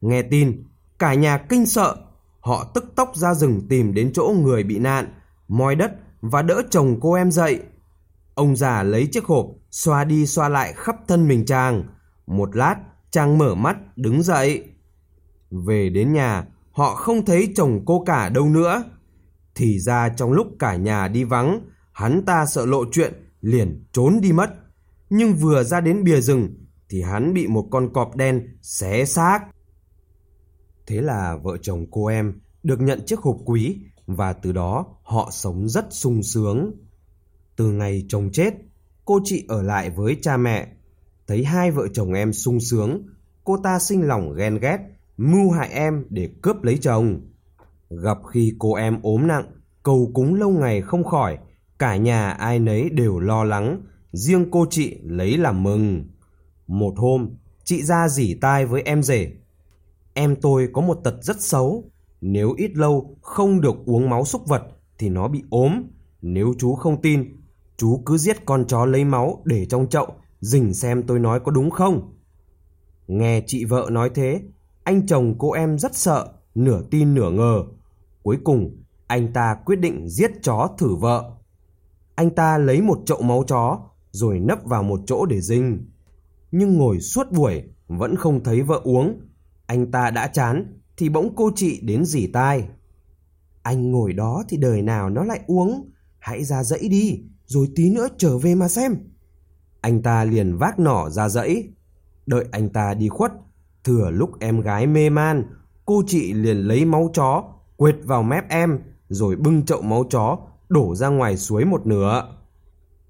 Nghe 0.00 0.22
tin, 0.22 0.64
cả 0.98 1.14
nhà 1.14 1.38
kinh 1.38 1.66
sợ. 1.66 1.96
Họ 2.40 2.70
tức 2.74 2.92
tốc 2.96 3.16
ra 3.16 3.34
rừng 3.34 3.60
tìm 3.68 3.94
đến 3.94 4.12
chỗ 4.14 4.34
người 4.42 4.62
bị 4.62 4.78
nạn, 4.78 5.14
moi 5.48 5.74
đất 5.74 5.92
và 6.20 6.42
đỡ 6.42 6.62
chồng 6.70 6.98
cô 7.00 7.12
em 7.12 7.30
dậy. 7.30 7.60
Ông 8.34 8.56
già 8.56 8.82
lấy 8.82 9.06
chiếc 9.06 9.24
hộp, 9.24 9.46
xoa 9.70 10.04
đi 10.04 10.26
xoa 10.26 10.48
lại 10.48 10.72
khắp 10.76 10.96
thân 11.08 11.28
mình 11.28 11.46
chàng. 11.46 11.84
Một 12.26 12.56
lát, 12.56 12.76
chàng 13.10 13.38
mở 13.38 13.54
mắt, 13.54 13.76
đứng 13.96 14.22
dậy. 14.22 14.64
Về 15.50 15.88
đến 15.88 16.12
nhà, 16.12 16.44
họ 16.72 16.94
không 16.94 17.24
thấy 17.24 17.52
chồng 17.56 17.82
cô 17.86 18.04
cả 18.06 18.28
đâu 18.28 18.48
nữa. 18.48 18.84
Thì 19.54 19.78
ra 19.78 20.08
trong 20.08 20.32
lúc 20.32 20.46
cả 20.58 20.76
nhà 20.76 21.08
đi 21.08 21.24
vắng, 21.24 21.60
hắn 21.92 22.22
ta 22.26 22.46
sợ 22.46 22.66
lộ 22.66 22.84
chuyện, 22.92 23.12
liền 23.40 23.84
trốn 23.92 24.20
đi 24.20 24.32
mất. 24.32 24.50
Nhưng 25.10 25.34
vừa 25.34 25.62
ra 25.62 25.80
đến 25.80 26.04
bìa 26.04 26.20
rừng, 26.20 26.54
thì 26.88 27.02
hắn 27.02 27.34
bị 27.34 27.46
một 27.46 27.68
con 27.70 27.92
cọp 27.92 28.16
đen 28.16 28.56
xé 28.62 29.04
xác. 29.04 29.40
Thế 30.86 31.00
là 31.00 31.36
vợ 31.42 31.56
chồng 31.62 31.86
cô 31.90 32.06
em 32.06 32.40
được 32.62 32.80
nhận 32.80 33.06
chiếc 33.06 33.18
hộp 33.20 33.36
quý 33.44 33.78
và 34.06 34.32
từ 34.32 34.52
đó 34.52 34.86
họ 35.02 35.28
sống 35.32 35.68
rất 35.68 35.86
sung 35.90 36.22
sướng. 36.22 36.72
Từ 37.56 37.72
ngày 37.72 38.04
chồng 38.08 38.30
chết, 38.32 38.54
cô 39.04 39.20
chị 39.24 39.44
ở 39.48 39.62
lại 39.62 39.90
với 39.90 40.16
cha 40.22 40.36
mẹ. 40.36 40.68
Thấy 41.26 41.44
hai 41.44 41.70
vợ 41.70 41.88
chồng 41.92 42.12
em 42.12 42.32
sung 42.32 42.60
sướng, 42.60 43.06
cô 43.44 43.56
ta 43.56 43.78
sinh 43.78 44.02
lòng 44.02 44.34
ghen 44.34 44.58
ghét, 44.58 44.78
mưu 45.16 45.50
hại 45.50 45.68
em 45.68 46.06
để 46.10 46.30
cướp 46.42 46.62
lấy 46.62 46.78
chồng. 46.78 47.20
Gặp 47.90 48.18
khi 48.32 48.54
cô 48.58 48.74
em 48.74 48.98
ốm 49.02 49.26
nặng, 49.26 49.44
cầu 49.82 50.10
cúng 50.14 50.34
lâu 50.34 50.50
ngày 50.50 50.82
không 50.82 51.04
khỏi, 51.04 51.38
cả 51.82 51.96
nhà 51.96 52.30
ai 52.30 52.58
nấy 52.58 52.90
đều 52.90 53.18
lo 53.18 53.44
lắng, 53.44 53.82
riêng 54.12 54.50
cô 54.50 54.66
chị 54.70 54.98
lấy 55.02 55.36
làm 55.36 55.62
mừng. 55.62 56.04
Một 56.66 56.94
hôm, 56.96 57.30
chị 57.64 57.82
ra 57.82 58.08
dỉ 58.08 58.34
tai 58.40 58.66
với 58.66 58.82
em 58.82 59.02
rể. 59.02 59.32
Em 60.14 60.36
tôi 60.36 60.68
có 60.72 60.80
một 60.80 60.98
tật 61.04 61.14
rất 61.22 61.40
xấu, 61.40 61.90
nếu 62.20 62.54
ít 62.56 62.70
lâu 62.76 63.16
không 63.22 63.60
được 63.60 63.74
uống 63.86 64.10
máu 64.10 64.24
súc 64.24 64.46
vật 64.46 64.62
thì 64.98 65.08
nó 65.08 65.28
bị 65.28 65.42
ốm. 65.50 65.82
Nếu 66.20 66.54
chú 66.58 66.74
không 66.74 67.02
tin, 67.02 67.40
chú 67.76 68.02
cứ 68.06 68.18
giết 68.18 68.46
con 68.46 68.64
chó 68.66 68.84
lấy 68.84 69.04
máu 69.04 69.42
để 69.44 69.66
trong 69.66 69.88
chậu, 69.88 70.06
dình 70.40 70.74
xem 70.74 71.02
tôi 71.06 71.18
nói 71.18 71.40
có 71.40 71.50
đúng 71.52 71.70
không. 71.70 72.14
Nghe 73.06 73.42
chị 73.46 73.64
vợ 73.64 73.88
nói 73.90 74.10
thế, 74.14 74.40
anh 74.84 75.06
chồng 75.06 75.34
cô 75.38 75.52
em 75.52 75.78
rất 75.78 75.96
sợ, 75.96 76.32
nửa 76.54 76.82
tin 76.90 77.14
nửa 77.14 77.30
ngờ. 77.30 77.64
Cuối 78.22 78.38
cùng, 78.44 78.82
anh 79.06 79.32
ta 79.32 79.56
quyết 79.64 79.76
định 79.76 80.08
giết 80.08 80.30
chó 80.42 80.68
thử 80.78 80.94
vợ. 80.94 81.41
Anh 82.14 82.30
ta 82.30 82.58
lấy 82.58 82.82
một 82.82 82.98
chậu 83.06 83.22
máu 83.22 83.44
chó, 83.46 83.80
rồi 84.10 84.38
nấp 84.40 84.58
vào 84.64 84.82
một 84.82 85.00
chỗ 85.06 85.26
để 85.26 85.40
dinh. 85.40 85.90
Nhưng 86.50 86.78
ngồi 86.78 87.00
suốt 87.00 87.32
buổi, 87.32 87.62
vẫn 87.88 88.16
không 88.16 88.44
thấy 88.44 88.62
vợ 88.62 88.80
uống. 88.84 89.20
Anh 89.66 89.90
ta 89.90 90.10
đã 90.10 90.26
chán, 90.26 90.80
thì 90.96 91.08
bỗng 91.08 91.34
cô 91.36 91.50
chị 91.56 91.80
đến 91.82 92.04
dỉ 92.04 92.26
tai. 92.26 92.68
Anh 93.62 93.90
ngồi 93.90 94.12
đó 94.12 94.44
thì 94.48 94.56
đời 94.56 94.82
nào 94.82 95.10
nó 95.10 95.24
lại 95.24 95.40
uống, 95.46 95.90
hãy 96.18 96.44
ra 96.44 96.64
dãy 96.64 96.88
đi, 96.88 97.22
rồi 97.46 97.68
tí 97.76 97.90
nữa 97.90 98.08
trở 98.18 98.38
về 98.38 98.54
mà 98.54 98.68
xem. 98.68 98.96
Anh 99.80 100.02
ta 100.02 100.24
liền 100.24 100.56
vác 100.56 100.78
nỏ 100.78 101.10
ra 101.10 101.28
dãy. 101.28 101.68
Đợi 102.26 102.44
anh 102.50 102.68
ta 102.68 102.94
đi 102.94 103.08
khuất, 103.08 103.32
thừa 103.84 104.10
lúc 104.10 104.30
em 104.40 104.60
gái 104.60 104.86
mê 104.86 105.10
man, 105.10 105.44
cô 105.84 106.02
chị 106.06 106.32
liền 106.32 106.56
lấy 106.56 106.84
máu 106.84 107.10
chó, 107.14 107.44
quệt 107.76 107.96
vào 108.04 108.22
mép 108.22 108.48
em, 108.48 108.78
rồi 109.08 109.36
bưng 109.36 109.64
chậu 109.64 109.82
máu 109.82 110.04
chó, 110.10 110.38
đổ 110.72 110.94
ra 110.94 111.08
ngoài 111.08 111.36
suối 111.36 111.64
một 111.64 111.86
nửa. 111.86 112.36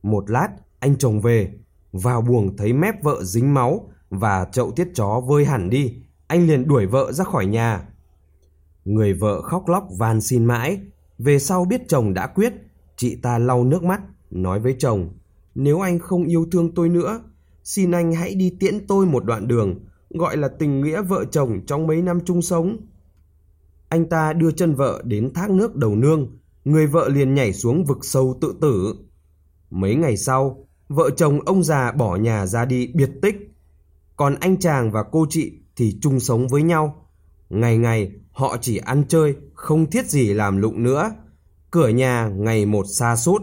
Một 0.02 0.30
lát, 0.30 0.48
anh 0.78 0.98
chồng 0.98 1.20
về, 1.20 1.52
vào 1.92 2.22
buồng 2.22 2.56
thấy 2.56 2.72
mép 2.72 3.02
vợ 3.02 3.24
dính 3.24 3.54
máu 3.54 3.90
và 4.10 4.44
chậu 4.52 4.70
tiết 4.70 4.88
chó 4.94 5.20
vơi 5.28 5.44
hẳn 5.44 5.70
đi, 5.70 5.94
anh 6.26 6.46
liền 6.46 6.68
đuổi 6.68 6.86
vợ 6.86 7.12
ra 7.12 7.24
khỏi 7.24 7.46
nhà. 7.46 7.88
Người 8.84 9.14
vợ 9.14 9.42
khóc 9.42 9.68
lóc 9.68 9.88
van 9.98 10.20
xin 10.20 10.44
mãi, 10.44 10.80
về 11.18 11.38
sau 11.38 11.64
biết 11.64 11.80
chồng 11.88 12.14
đã 12.14 12.26
quyết, 12.26 12.52
chị 12.96 13.16
ta 13.22 13.38
lau 13.38 13.64
nước 13.64 13.82
mắt, 13.82 14.00
nói 14.30 14.60
với 14.60 14.76
chồng, 14.78 15.08
nếu 15.54 15.80
anh 15.80 15.98
không 15.98 16.24
yêu 16.24 16.46
thương 16.52 16.74
tôi 16.74 16.88
nữa, 16.88 17.20
xin 17.64 17.90
anh 17.90 18.12
hãy 18.12 18.34
đi 18.34 18.56
tiễn 18.60 18.86
tôi 18.86 19.06
một 19.06 19.24
đoạn 19.24 19.48
đường, 19.48 19.80
gọi 20.10 20.36
là 20.36 20.48
tình 20.48 20.80
nghĩa 20.80 21.02
vợ 21.02 21.24
chồng 21.24 21.60
trong 21.66 21.86
mấy 21.86 22.02
năm 22.02 22.20
chung 22.24 22.42
sống. 22.42 22.76
Anh 23.88 24.08
ta 24.08 24.32
đưa 24.32 24.50
chân 24.50 24.74
vợ 24.74 25.02
đến 25.04 25.34
thác 25.34 25.50
nước 25.50 25.76
đầu 25.76 25.96
nương, 25.96 26.38
người 26.64 26.86
vợ 26.86 27.08
liền 27.08 27.34
nhảy 27.34 27.52
xuống 27.52 27.84
vực 27.84 27.98
sâu 28.02 28.38
tự 28.40 28.54
tử. 28.60 28.94
Mấy 29.70 29.94
ngày 29.94 30.16
sau, 30.16 30.66
vợ 30.88 31.10
chồng 31.16 31.40
ông 31.40 31.64
già 31.64 31.92
bỏ 31.92 32.16
nhà 32.16 32.46
ra 32.46 32.64
đi 32.64 32.90
biệt 32.94 33.10
tích, 33.22 33.36
còn 34.16 34.34
anh 34.40 34.56
chàng 34.58 34.90
và 34.90 35.02
cô 35.12 35.26
chị 35.30 35.52
thì 35.76 35.98
chung 36.00 36.20
sống 36.20 36.48
với 36.48 36.62
nhau. 36.62 37.06
Ngày 37.50 37.78
ngày 37.78 38.12
họ 38.32 38.56
chỉ 38.60 38.76
ăn 38.76 39.04
chơi, 39.08 39.36
không 39.54 39.90
thiết 39.90 40.06
gì 40.06 40.32
làm 40.32 40.56
lụng 40.56 40.82
nữa. 40.82 41.10
Cửa 41.70 41.88
nhà 41.88 42.28
ngày 42.28 42.66
một 42.66 42.86
xa 42.98 43.16
sút 43.16 43.42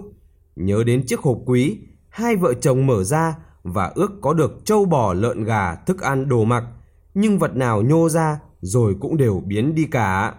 Nhớ 0.60 0.84
đến 0.84 1.04
chiếc 1.08 1.20
hộp 1.20 1.38
quý, 1.46 1.80
hai 2.10 2.36
vợ 2.36 2.54
chồng 2.54 2.88
mở 2.88 3.04
ra 3.04 3.36
và 3.64 3.92
ước 3.96 4.12
có 4.22 4.34
được 4.34 4.66
trâu 4.66 4.86
bò 4.86 5.14
lợn 5.14 5.44
gà 5.44 5.76
thức 5.76 6.02
ăn 6.02 6.30
đồ 6.30 6.44
mặc. 6.44 6.64
Nhưng 7.14 7.40
vật 7.40 7.56
nào 7.56 7.82
nhô 7.82 8.10
ra 8.10 8.40
rồi 8.62 8.96
cũng 9.00 9.18
đều 9.18 9.44
biến 9.46 9.76
đi 9.76 9.86
cả. 9.92 10.34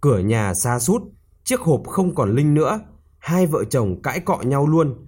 Cửa 0.00 0.18
nhà 0.18 0.54
xa 0.54 0.78
sút 0.78 1.02
chiếc 1.44 1.60
hộp 1.60 1.82
không 1.86 2.14
còn 2.14 2.34
linh 2.34 2.54
nữa. 2.54 2.80
Hai 3.18 3.46
vợ 3.46 3.64
chồng 3.64 4.02
cãi 4.02 4.20
cọ 4.20 4.38
nhau 4.42 4.66
luôn. 4.66 5.06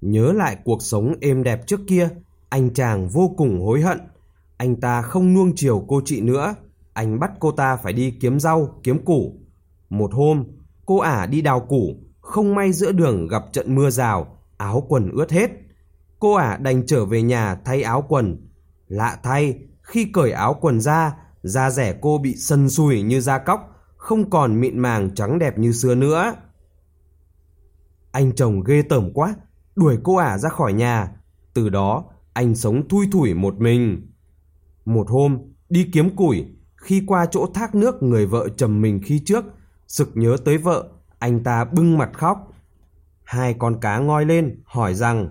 Nhớ 0.00 0.32
lại 0.32 0.56
cuộc 0.64 0.82
sống 0.82 1.14
êm 1.20 1.42
đẹp 1.42 1.66
trước 1.66 1.80
kia, 1.86 2.08
anh 2.48 2.74
chàng 2.74 3.08
vô 3.08 3.34
cùng 3.36 3.60
hối 3.60 3.80
hận. 3.80 4.00
Anh 4.56 4.76
ta 4.80 5.02
không 5.02 5.34
nuông 5.34 5.52
chiều 5.56 5.84
cô 5.88 6.00
chị 6.04 6.20
nữa, 6.20 6.54
anh 6.92 7.20
bắt 7.20 7.30
cô 7.40 7.50
ta 7.50 7.76
phải 7.76 7.92
đi 7.92 8.10
kiếm 8.10 8.40
rau, 8.40 8.80
kiếm 8.82 9.04
củ. 9.04 9.34
Một 9.90 10.14
hôm, 10.14 10.44
cô 10.86 10.98
ả 10.98 11.26
đi 11.26 11.40
đào 11.40 11.60
củ, 11.60 11.96
không 12.20 12.54
may 12.54 12.72
giữa 12.72 12.92
đường 12.92 13.28
gặp 13.28 13.42
trận 13.52 13.74
mưa 13.74 13.90
rào, 13.90 14.38
áo 14.56 14.86
quần 14.88 15.10
ướt 15.10 15.30
hết. 15.30 15.50
Cô 16.18 16.34
ả 16.34 16.56
đành 16.56 16.86
trở 16.86 17.04
về 17.04 17.22
nhà 17.22 17.54
thay 17.64 17.82
áo 17.82 18.04
quần. 18.08 18.48
Lạ 18.88 19.18
thay, 19.22 19.58
khi 19.82 20.04
cởi 20.12 20.30
áo 20.30 20.56
quần 20.60 20.80
ra, 20.80 21.14
da 21.42 21.70
rẻ 21.70 21.98
cô 22.00 22.18
bị 22.18 22.36
sần 22.36 22.70
sùi 22.70 23.02
như 23.02 23.20
da 23.20 23.38
cóc, 23.38 23.77
không 24.08 24.30
còn 24.30 24.60
mịn 24.60 24.78
màng 24.78 25.14
trắng 25.14 25.38
đẹp 25.38 25.58
như 25.58 25.72
xưa 25.72 25.94
nữa. 25.94 26.34
Anh 28.12 28.34
chồng 28.34 28.64
ghê 28.64 28.82
tởm 28.82 29.10
quá, 29.14 29.34
đuổi 29.76 29.98
cô 30.02 30.16
ả 30.16 30.38
ra 30.38 30.48
khỏi 30.48 30.72
nhà. 30.72 31.12
Từ 31.54 31.68
đó, 31.68 32.04
anh 32.32 32.54
sống 32.54 32.88
thui 32.88 33.08
thủi 33.12 33.34
một 33.34 33.60
mình. 33.60 34.10
Một 34.84 35.10
hôm, 35.10 35.38
đi 35.68 35.90
kiếm 35.92 36.16
củi, 36.16 36.44
khi 36.76 37.02
qua 37.06 37.26
chỗ 37.26 37.46
thác 37.54 37.74
nước 37.74 38.02
người 38.02 38.26
vợ 38.26 38.48
trầm 38.48 38.80
mình 38.80 39.00
khi 39.04 39.22
trước, 39.24 39.44
sực 39.88 40.10
nhớ 40.14 40.36
tới 40.44 40.58
vợ, 40.58 40.88
anh 41.18 41.44
ta 41.44 41.64
bưng 41.64 41.98
mặt 41.98 42.10
khóc. 42.12 42.52
Hai 43.24 43.54
con 43.58 43.80
cá 43.80 43.98
ngoi 43.98 44.24
lên, 44.24 44.62
hỏi 44.64 44.94
rằng, 44.94 45.28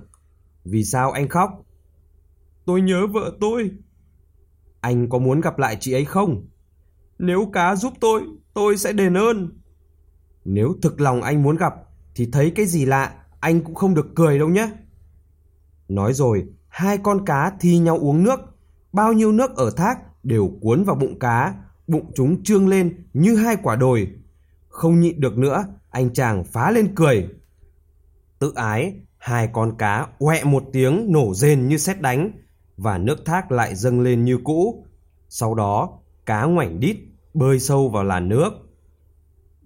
vì 0.63 0.84
sao 0.84 1.12
anh 1.12 1.27
khóc? 1.27 1.65
Tôi 2.65 2.81
nhớ 2.81 3.07
vợ 3.07 3.31
tôi. 3.39 3.72
Anh 4.81 5.10
có 5.10 5.19
muốn 5.19 5.41
gặp 5.41 5.60
lại 5.60 5.77
chị 5.79 5.93
ấy 5.93 6.05
không? 6.05 6.48
Nếu 7.19 7.50
cá 7.53 7.75
giúp 7.75 7.93
tôi, 8.00 8.22
tôi 8.57 8.77
sẽ 8.77 8.93
đền 8.93 9.17
ơn. 9.17 9.49
Nếu 10.45 10.75
thực 10.81 11.01
lòng 11.01 11.21
anh 11.21 11.43
muốn 11.43 11.57
gặp, 11.57 11.73
thì 12.15 12.29
thấy 12.31 12.51
cái 12.55 12.65
gì 12.65 12.85
lạ, 12.85 13.13
anh 13.39 13.61
cũng 13.61 13.75
không 13.75 13.93
được 13.93 14.07
cười 14.15 14.39
đâu 14.39 14.49
nhé. 14.49 14.69
Nói 15.87 16.13
rồi, 16.13 16.45
hai 16.67 16.97
con 16.97 17.25
cá 17.25 17.51
thi 17.59 17.77
nhau 17.77 17.97
uống 17.97 18.23
nước, 18.23 18.39
bao 18.91 19.13
nhiêu 19.13 19.31
nước 19.31 19.55
ở 19.55 19.71
thác 19.71 19.99
đều 20.23 20.51
cuốn 20.61 20.83
vào 20.83 20.95
bụng 20.95 21.19
cá, 21.19 21.53
bụng 21.87 22.11
chúng 22.15 22.43
trương 22.43 22.67
lên 22.67 23.05
như 23.13 23.35
hai 23.35 23.55
quả 23.63 23.75
đồi. 23.75 24.07
Không 24.67 24.99
nhịn 24.99 25.21
được 25.21 25.37
nữa, 25.37 25.65
anh 25.89 26.13
chàng 26.13 26.43
phá 26.43 26.71
lên 26.71 26.95
cười. 26.95 27.29
Tự 28.39 28.53
ái, 28.55 28.93
hai 29.17 29.49
con 29.53 29.77
cá 29.77 30.07
quẹ 30.19 30.43
một 30.43 30.63
tiếng 30.73 31.11
nổ 31.11 31.33
rền 31.33 31.67
như 31.67 31.77
sét 31.77 32.01
đánh 32.01 32.31
và 32.77 32.97
nước 32.97 33.25
thác 33.25 33.51
lại 33.51 33.75
dâng 33.75 34.01
lên 34.01 34.25
như 34.25 34.39
cũ. 34.43 34.85
Sau 35.29 35.55
đó, 35.55 35.99
cá 36.25 36.43
ngoảnh 36.43 36.79
đít 36.79 36.97
bơi 37.38 37.60
sâu 37.60 37.89
vào 37.89 38.03
làn 38.03 38.29
nước. 38.29 38.50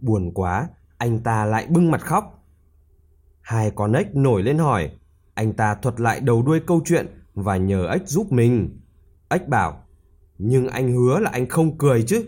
Buồn 0.01 0.31
quá, 0.33 0.69
anh 0.97 1.19
ta 1.19 1.45
lại 1.45 1.67
bưng 1.69 1.91
mặt 1.91 2.01
khóc. 2.01 2.43
Hai 3.41 3.71
con 3.75 3.93
ếch 3.93 4.15
nổi 4.15 4.43
lên 4.43 4.57
hỏi, 4.57 4.91
anh 5.33 5.53
ta 5.53 5.75
thuật 5.75 5.99
lại 5.99 6.19
đầu 6.19 6.43
đuôi 6.43 6.59
câu 6.67 6.81
chuyện 6.85 7.07
và 7.33 7.57
nhờ 7.57 7.87
ếch 7.87 8.07
giúp 8.07 8.31
mình. 8.31 8.79
Ếch 9.29 9.47
bảo, 9.47 9.83
nhưng 10.37 10.67
anh 10.67 10.91
hứa 10.91 11.19
là 11.19 11.29
anh 11.33 11.49
không 11.49 11.77
cười 11.77 12.03
chứ. 12.03 12.25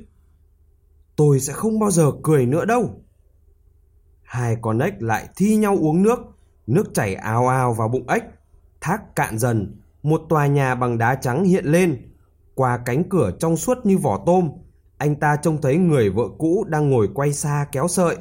Tôi 1.15 1.39
sẽ 1.39 1.53
không 1.53 1.79
bao 1.79 1.91
giờ 1.91 2.11
cười 2.23 2.45
nữa 2.45 2.65
đâu. 2.65 3.03
Hai 4.23 4.57
con 4.61 4.79
ếch 4.79 5.03
lại 5.03 5.29
thi 5.35 5.55
nhau 5.55 5.77
uống 5.81 6.03
nước, 6.03 6.19
nước 6.67 6.93
chảy 6.93 7.15
ào 7.15 7.47
ào 7.47 7.73
vào 7.73 7.87
bụng 7.87 8.07
ếch. 8.07 8.23
Thác 8.81 9.15
cạn 9.15 9.37
dần, 9.39 9.81
một 10.03 10.21
tòa 10.29 10.47
nhà 10.47 10.75
bằng 10.75 10.97
đá 10.97 11.15
trắng 11.15 11.43
hiện 11.43 11.65
lên. 11.65 12.13
Qua 12.55 12.77
cánh 12.85 13.09
cửa 13.09 13.31
trong 13.39 13.57
suốt 13.57 13.77
như 13.83 13.97
vỏ 13.97 14.23
tôm, 14.25 14.49
anh 14.97 15.15
ta 15.15 15.35
trông 15.35 15.61
thấy 15.61 15.77
người 15.77 16.09
vợ 16.09 16.23
cũ 16.37 16.65
đang 16.69 16.89
ngồi 16.89 17.09
quay 17.13 17.33
xa 17.33 17.67
kéo 17.71 17.87
sợi. 17.87 18.17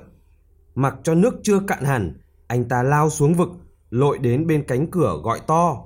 Mặc 0.74 0.94
cho 1.02 1.14
nước 1.14 1.34
chưa 1.42 1.60
cạn 1.66 1.84
hẳn, 1.84 2.20
anh 2.46 2.68
ta 2.68 2.82
lao 2.82 3.10
xuống 3.10 3.34
vực, 3.34 3.48
lội 3.90 4.18
đến 4.18 4.46
bên 4.46 4.64
cánh 4.68 4.86
cửa 4.90 5.20
gọi 5.22 5.40
to. 5.46 5.76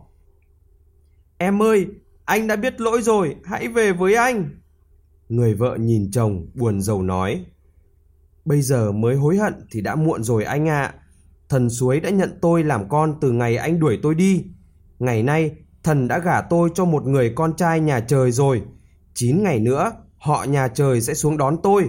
Em 1.39 1.63
ơi, 1.63 1.87
anh 2.25 2.47
đã 2.47 2.57
biết 2.57 2.81
lỗi 2.81 3.03
rồi, 3.03 3.37
hãy 3.45 3.69
về 3.69 3.93
với 3.93 4.15
anh. 4.15 4.51
Người 5.29 5.55
vợ 5.55 5.77
nhìn 5.81 6.11
chồng 6.11 6.47
buồn 6.55 6.81
rầu 6.81 7.03
nói. 7.03 7.45
Bây 8.45 8.63
giờ 8.63 8.93
mới 8.93 9.17
hối 9.17 9.37
hận 9.37 9.55
thì 9.71 9.81
đã 9.81 9.95
muộn 9.95 10.23
rồi 10.23 10.45
anh 10.45 10.69
ạ. 10.69 10.95
Thần 11.49 11.71
suối 11.71 12.01
đã 12.01 12.11
nhận 12.11 12.39
tôi 12.43 12.65
làm 12.65 12.89
con 12.89 13.15
từ 13.21 13.33
ngày 13.33 13.57
anh 13.57 13.81
đuổi 13.81 13.99
tôi 14.03 14.15
đi. 14.15 14.45
Ngày 14.99 15.23
nay, 15.23 15.57
thần 15.83 16.09
đã 16.09 16.19
gả 16.19 16.41
tôi 16.41 16.71
cho 16.75 16.85
một 16.85 17.07
người 17.07 17.33
con 17.35 17.57
trai 17.57 17.81
nhà 17.81 18.01
trời 18.01 18.33
rồi. 18.33 18.63
Chín 19.15 19.43
ngày 19.43 19.61
nữa, 19.61 19.93
họ 20.27 20.45
nhà 20.45 20.69
trời 20.69 21.01
sẽ 21.01 21.15
xuống 21.15 21.37
đón 21.37 21.57
tôi. 21.63 21.89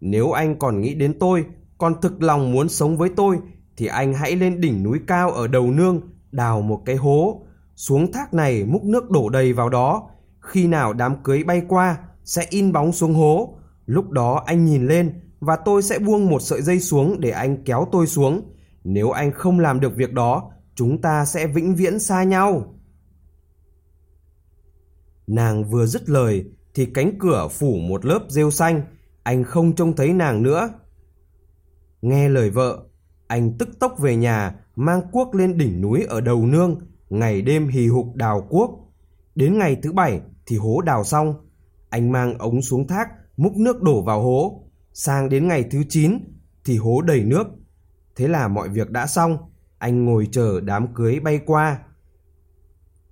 Nếu 0.00 0.32
anh 0.32 0.58
còn 0.58 0.80
nghĩ 0.80 0.94
đến 0.94 1.18
tôi, 1.18 1.44
còn 1.78 2.00
thực 2.00 2.22
lòng 2.22 2.52
muốn 2.52 2.68
sống 2.68 2.98
với 2.98 3.10
tôi, 3.16 3.38
thì 3.76 3.86
anh 3.86 4.14
hãy 4.14 4.36
lên 4.36 4.60
đỉnh 4.60 4.82
núi 4.82 4.98
cao 5.06 5.30
ở 5.30 5.46
đầu 5.46 5.70
nương, 5.70 6.00
đào 6.32 6.60
một 6.60 6.82
cái 6.86 6.96
hố. 6.96 7.42
Xuống 7.76 8.12
thác 8.12 8.34
này 8.34 8.64
múc 8.64 8.84
nước 8.84 9.10
đổ 9.10 9.28
đầy 9.28 9.52
vào 9.52 9.68
đó. 9.68 10.10
Khi 10.40 10.66
nào 10.66 10.92
đám 10.92 11.22
cưới 11.22 11.44
bay 11.44 11.62
qua, 11.68 11.98
sẽ 12.24 12.46
in 12.50 12.72
bóng 12.72 12.92
xuống 12.92 13.14
hố. 13.14 13.58
Lúc 13.86 14.10
đó 14.10 14.42
anh 14.46 14.64
nhìn 14.64 14.86
lên 14.86 15.20
và 15.40 15.56
tôi 15.56 15.82
sẽ 15.82 15.98
buông 15.98 16.26
một 16.26 16.42
sợi 16.42 16.62
dây 16.62 16.80
xuống 16.80 17.20
để 17.20 17.30
anh 17.30 17.64
kéo 17.64 17.86
tôi 17.92 18.06
xuống. 18.06 18.54
Nếu 18.84 19.10
anh 19.10 19.32
không 19.32 19.60
làm 19.60 19.80
được 19.80 19.96
việc 19.96 20.12
đó, 20.12 20.50
chúng 20.74 21.00
ta 21.00 21.24
sẽ 21.24 21.46
vĩnh 21.46 21.74
viễn 21.74 21.98
xa 21.98 22.22
nhau. 22.22 22.74
Nàng 25.26 25.64
vừa 25.64 25.86
dứt 25.86 26.08
lời 26.08 26.44
thì 26.78 26.86
cánh 26.86 27.18
cửa 27.18 27.48
phủ 27.50 27.76
một 27.76 28.04
lớp 28.04 28.20
rêu 28.28 28.50
xanh, 28.50 28.82
anh 29.22 29.44
không 29.44 29.74
trông 29.74 29.96
thấy 29.96 30.12
nàng 30.12 30.42
nữa. 30.42 30.70
Nghe 32.02 32.28
lời 32.28 32.50
vợ, 32.50 32.84
anh 33.26 33.58
tức 33.58 33.68
tốc 33.80 33.98
về 33.98 34.16
nhà 34.16 34.54
mang 34.76 35.00
cuốc 35.12 35.34
lên 35.34 35.58
đỉnh 35.58 35.80
núi 35.80 36.04
ở 36.08 36.20
đầu 36.20 36.46
nương, 36.46 36.78
ngày 37.10 37.42
đêm 37.42 37.68
hì 37.68 37.86
hục 37.86 38.14
đào 38.14 38.46
cuốc. 38.50 38.70
Đến 39.34 39.58
ngày 39.58 39.76
thứ 39.82 39.92
bảy 39.92 40.20
thì 40.46 40.56
hố 40.56 40.80
đào 40.80 41.04
xong, 41.04 41.34
anh 41.90 42.12
mang 42.12 42.38
ống 42.38 42.62
xuống 42.62 42.86
thác 42.86 43.08
múc 43.36 43.56
nước 43.56 43.82
đổ 43.82 44.02
vào 44.02 44.22
hố. 44.22 44.64
Sang 44.92 45.28
đến 45.28 45.48
ngày 45.48 45.64
thứ 45.70 45.82
9 45.88 46.18
thì 46.64 46.76
hố 46.76 47.02
đầy 47.02 47.24
nước. 47.24 47.46
Thế 48.16 48.28
là 48.28 48.48
mọi 48.48 48.68
việc 48.68 48.90
đã 48.90 49.06
xong, 49.06 49.38
anh 49.78 50.04
ngồi 50.04 50.28
chờ 50.32 50.60
đám 50.60 50.94
cưới 50.94 51.20
bay 51.20 51.40
qua. 51.46 51.78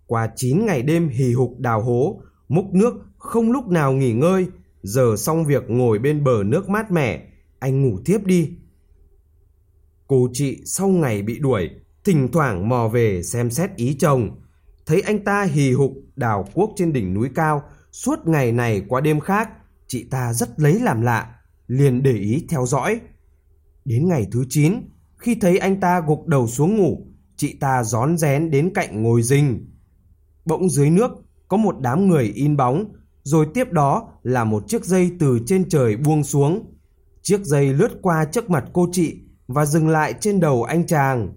Qua 0.07 0.31
9 0.37 0.67
ngày 0.67 0.83
đêm 0.83 1.09
hì 1.09 1.33
hục 1.33 1.59
đào 1.59 1.83
hố, 1.83 2.21
múc 2.49 2.65
nước 2.75 2.95
không 3.27 3.51
lúc 3.51 3.69
nào 3.69 3.93
nghỉ 3.93 4.13
ngơi, 4.13 4.47
giờ 4.83 5.17
xong 5.19 5.45
việc 5.45 5.71
ngồi 5.71 5.99
bên 5.99 6.25
bờ 6.25 6.45
nước 6.45 6.69
mát 6.69 6.91
mẻ, 6.91 7.29
anh 7.59 7.83
ngủ 7.83 7.99
tiếp 8.05 8.19
đi. 8.25 8.53
Cô 10.07 10.29
chị 10.33 10.63
sau 10.65 10.89
ngày 10.89 11.23
bị 11.23 11.39
đuổi, 11.39 11.71
thỉnh 12.05 12.29
thoảng 12.33 12.69
mò 12.69 12.89
về 12.89 13.23
xem 13.23 13.51
xét 13.51 13.77
ý 13.77 13.97
chồng. 13.99 14.41
Thấy 14.87 15.01
anh 15.01 15.25
ta 15.25 15.43
hì 15.43 15.73
hục 15.73 15.93
đào 16.17 16.49
cuốc 16.55 16.73
trên 16.77 16.93
đỉnh 16.93 17.15
núi 17.15 17.29
cao, 17.35 17.63
suốt 17.93 18.27
ngày 18.27 18.53
này 18.53 18.83
qua 18.89 19.01
đêm 19.01 19.21
khác, 19.21 19.51
chị 19.87 20.05
ta 20.11 20.33
rất 20.33 20.61
lấy 20.61 20.81
làm 20.81 21.01
lạ, 21.01 21.35
liền 21.67 22.03
để 22.03 22.13
ý 22.13 22.47
theo 22.49 22.67
dõi. 22.67 23.01
Đến 23.85 24.09
ngày 24.09 24.27
thứ 24.33 24.45
9, 24.49 24.75
khi 25.17 25.35
thấy 25.35 25.59
anh 25.59 25.81
ta 25.81 26.01
gục 26.01 26.27
đầu 26.27 26.47
xuống 26.47 26.77
ngủ, 26.77 27.07
chị 27.37 27.57
ta 27.61 27.85
rón 27.85 28.19
rén 28.19 28.51
đến 28.51 28.71
cạnh 28.75 29.03
ngồi 29.03 29.23
rình. 29.23 29.71
Bỗng 30.45 30.71
dưới 30.71 30.91
nước 30.91 31.11
có 31.49 31.57
một 31.57 31.77
đám 31.81 32.09
người 32.09 32.25
in 32.35 32.57
bóng, 32.57 32.93
rồi 33.27 33.47
tiếp 33.55 33.73
đó 33.73 34.13
là 34.23 34.45
một 34.45 34.69
chiếc 34.69 34.85
dây 34.85 35.11
từ 35.19 35.39
trên 35.47 35.69
trời 35.69 35.97
buông 35.97 36.25
xuống. 36.25 36.75
Chiếc 37.23 37.41
dây 37.45 37.75
lướt 37.75 37.89
qua 38.03 38.25
trước 38.25 38.51
mặt 38.51 38.65
cô 38.73 38.89
chị 38.93 39.21
và 39.47 39.67
dừng 39.67 39.89
lại 39.89 40.15
trên 40.21 40.41
đầu 40.41 40.63
anh 40.63 40.87
chàng. 40.87 41.35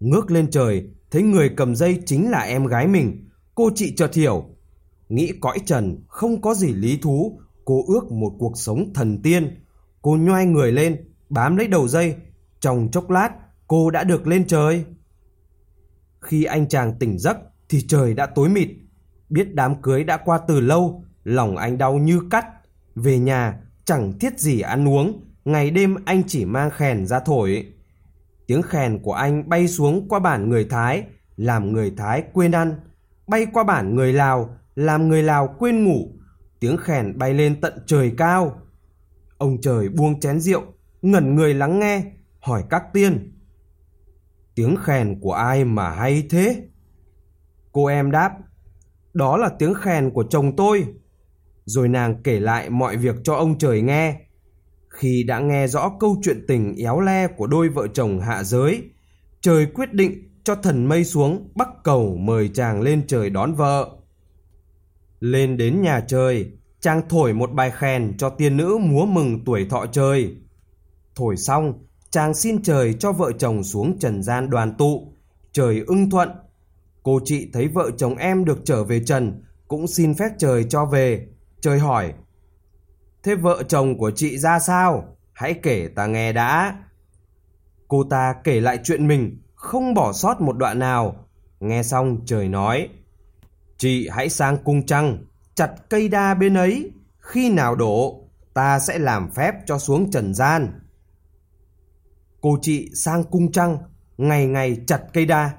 Ngước 0.00 0.30
lên 0.30 0.50
trời, 0.50 0.88
thấy 1.10 1.22
người 1.22 1.50
cầm 1.56 1.74
dây 1.74 2.02
chính 2.06 2.30
là 2.30 2.40
em 2.40 2.66
gái 2.66 2.86
mình, 2.86 3.28
cô 3.54 3.70
chị 3.74 3.94
chợt 3.96 4.14
hiểu. 4.14 4.44
Nghĩ 5.08 5.32
cõi 5.40 5.58
trần 5.66 6.04
không 6.08 6.40
có 6.40 6.54
gì 6.54 6.72
lý 6.72 6.96
thú, 6.96 7.40
cô 7.64 7.84
ước 7.88 8.12
một 8.12 8.32
cuộc 8.38 8.52
sống 8.58 8.92
thần 8.94 9.22
tiên. 9.22 9.64
Cô 10.02 10.16
nhoai 10.16 10.46
người 10.46 10.72
lên, 10.72 11.08
bám 11.28 11.56
lấy 11.56 11.68
đầu 11.68 11.88
dây, 11.88 12.14
trong 12.60 12.88
chốc 12.92 13.10
lát 13.10 13.30
cô 13.66 13.90
đã 13.90 14.04
được 14.04 14.26
lên 14.26 14.46
trời. 14.46 14.84
Khi 16.20 16.44
anh 16.44 16.68
chàng 16.68 16.98
tỉnh 16.98 17.18
giấc 17.18 17.36
thì 17.68 17.82
trời 17.88 18.14
đã 18.14 18.26
tối 18.26 18.48
mịt. 18.48 18.68
Biết 19.32 19.54
đám 19.54 19.82
cưới 19.82 20.04
đã 20.04 20.16
qua 20.16 20.38
từ 20.48 20.60
lâu, 20.60 21.04
lòng 21.24 21.56
anh 21.56 21.78
đau 21.78 21.94
như 21.94 22.20
cắt. 22.30 22.46
Về 22.94 23.18
nhà 23.18 23.60
chẳng 23.84 24.18
thiết 24.18 24.38
gì 24.38 24.60
ăn 24.60 24.88
uống, 24.88 25.24
ngày 25.44 25.70
đêm 25.70 25.96
anh 26.04 26.22
chỉ 26.26 26.44
mang 26.44 26.70
khèn 26.70 27.06
ra 27.06 27.20
thổi. 27.20 27.66
Tiếng 28.46 28.62
khèn 28.62 28.98
của 29.02 29.12
anh 29.12 29.48
bay 29.48 29.68
xuống 29.68 30.08
qua 30.08 30.18
bản 30.18 30.48
người 30.48 30.64
Thái, 30.64 31.04
làm 31.36 31.72
người 31.72 31.92
Thái 31.96 32.24
quên 32.32 32.52
ăn. 32.52 32.74
Bay 33.26 33.46
qua 33.52 33.64
bản 33.64 33.94
người 33.94 34.12
Lào, 34.12 34.56
làm 34.74 35.08
người 35.08 35.22
Lào 35.22 35.54
quên 35.58 35.84
ngủ. 35.84 36.08
Tiếng 36.60 36.76
khèn 36.76 37.18
bay 37.18 37.34
lên 37.34 37.60
tận 37.60 37.72
trời 37.86 38.12
cao. 38.16 38.62
Ông 39.38 39.60
trời 39.60 39.88
buông 39.88 40.20
chén 40.20 40.40
rượu, 40.40 40.62
ngẩn 41.02 41.34
người 41.34 41.54
lắng 41.54 41.78
nghe, 41.78 42.02
hỏi 42.40 42.64
các 42.70 42.82
tiên. 42.92 43.40
Tiếng 44.54 44.76
khèn 44.76 45.20
của 45.20 45.32
ai 45.32 45.64
mà 45.64 45.90
hay 45.90 46.26
thế? 46.30 46.68
Cô 47.72 47.86
em 47.86 48.10
đáp, 48.10 48.32
đó 49.14 49.36
là 49.36 49.48
tiếng 49.58 49.74
khen 49.74 50.10
của 50.10 50.24
chồng 50.30 50.56
tôi. 50.56 50.84
Rồi 51.64 51.88
nàng 51.88 52.22
kể 52.22 52.40
lại 52.40 52.70
mọi 52.70 52.96
việc 52.96 53.16
cho 53.24 53.34
ông 53.34 53.58
trời 53.58 53.82
nghe. 53.82 54.20
Khi 54.88 55.22
đã 55.22 55.38
nghe 55.38 55.66
rõ 55.66 55.92
câu 56.00 56.16
chuyện 56.22 56.44
tình 56.48 56.74
éo 56.76 57.00
le 57.00 57.26
của 57.26 57.46
đôi 57.46 57.68
vợ 57.68 57.86
chồng 57.94 58.20
hạ 58.20 58.42
giới, 58.42 58.82
trời 59.40 59.66
quyết 59.66 59.92
định 59.92 60.28
cho 60.44 60.54
thần 60.54 60.86
mây 60.86 61.04
xuống 61.04 61.52
bắc 61.54 61.68
cầu 61.84 62.16
mời 62.16 62.48
chàng 62.48 62.80
lên 62.80 63.06
trời 63.06 63.30
đón 63.30 63.54
vợ. 63.54 63.90
Lên 65.20 65.56
đến 65.56 65.82
nhà 65.82 66.00
trời, 66.00 66.52
chàng 66.80 67.02
thổi 67.08 67.32
một 67.32 67.52
bài 67.52 67.70
khen 67.70 68.16
cho 68.18 68.30
tiên 68.30 68.56
nữ 68.56 68.78
múa 68.80 69.04
mừng 69.06 69.44
tuổi 69.44 69.66
thọ 69.70 69.86
trời. 69.86 70.36
Thổi 71.14 71.36
xong, 71.36 71.86
chàng 72.10 72.34
xin 72.34 72.62
trời 72.62 72.94
cho 72.94 73.12
vợ 73.12 73.32
chồng 73.38 73.64
xuống 73.64 73.98
trần 73.98 74.22
gian 74.22 74.50
đoàn 74.50 74.74
tụ. 74.78 75.12
Trời 75.52 75.82
ưng 75.86 76.10
thuận. 76.10 76.28
Cô 77.02 77.20
chị 77.24 77.50
thấy 77.52 77.68
vợ 77.68 77.90
chồng 77.96 78.16
em 78.16 78.44
được 78.44 78.58
trở 78.64 78.84
về 78.84 79.00
trần, 79.04 79.44
cũng 79.68 79.86
xin 79.86 80.14
phép 80.14 80.28
trời 80.38 80.64
cho 80.64 80.84
về. 80.84 81.26
Trời 81.60 81.78
hỏi, 81.78 82.12
Thế 83.22 83.34
vợ 83.34 83.62
chồng 83.68 83.98
của 83.98 84.10
chị 84.10 84.38
ra 84.38 84.58
sao? 84.58 85.16
Hãy 85.32 85.54
kể 85.54 85.88
ta 85.96 86.06
nghe 86.06 86.32
đã. 86.32 86.78
Cô 87.88 88.04
ta 88.10 88.34
kể 88.44 88.60
lại 88.60 88.78
chuyện 88.84 89.08
mình, 89.08 89.42
không 89.54 89.94
bỏ 89.94 90.12
sót 90.12 90.40
một 90.40 90.56
đoạn 90.56 90.78
nào. 90.78 91.28
Nghe 91.60 91.82
xong 91.82 92.20
trời 92.26 92.48
nói, 92.48 92.88
Chị 93.76 94.08
hãy 94.08 94.28
sang 94.28 94.56
cung 94.64 94.86
trăng, 94.86 95.24
chặt 95.54 95.74
cây 95.90 96.08
đa 96.08 96.34
bên 96.34 96.54
ấy. 96.54 96.90
Khi 97.18 97.50
nào 97.50 97.74
đổ, 97.74 98.28
ta 98.54 98.78
sẽ 98.78 98.98
làm 98.98 99.30
phép 99.30 99.54
cho 99.66 99.78
xuống 99.78 100.10
trần 100.10 100.34
gian. 100.34 100.80
Cô 102.40 102.58
chị 102.62 102.90
sang 102.94 103.24
cung 103.24 103.52
trăng, 103.52 103.78
ngày 104.18 104.46
ngày 104.46 104.76
chặt 104.86 105.02
cây 105.12 105.26
đa, 105.26 105.50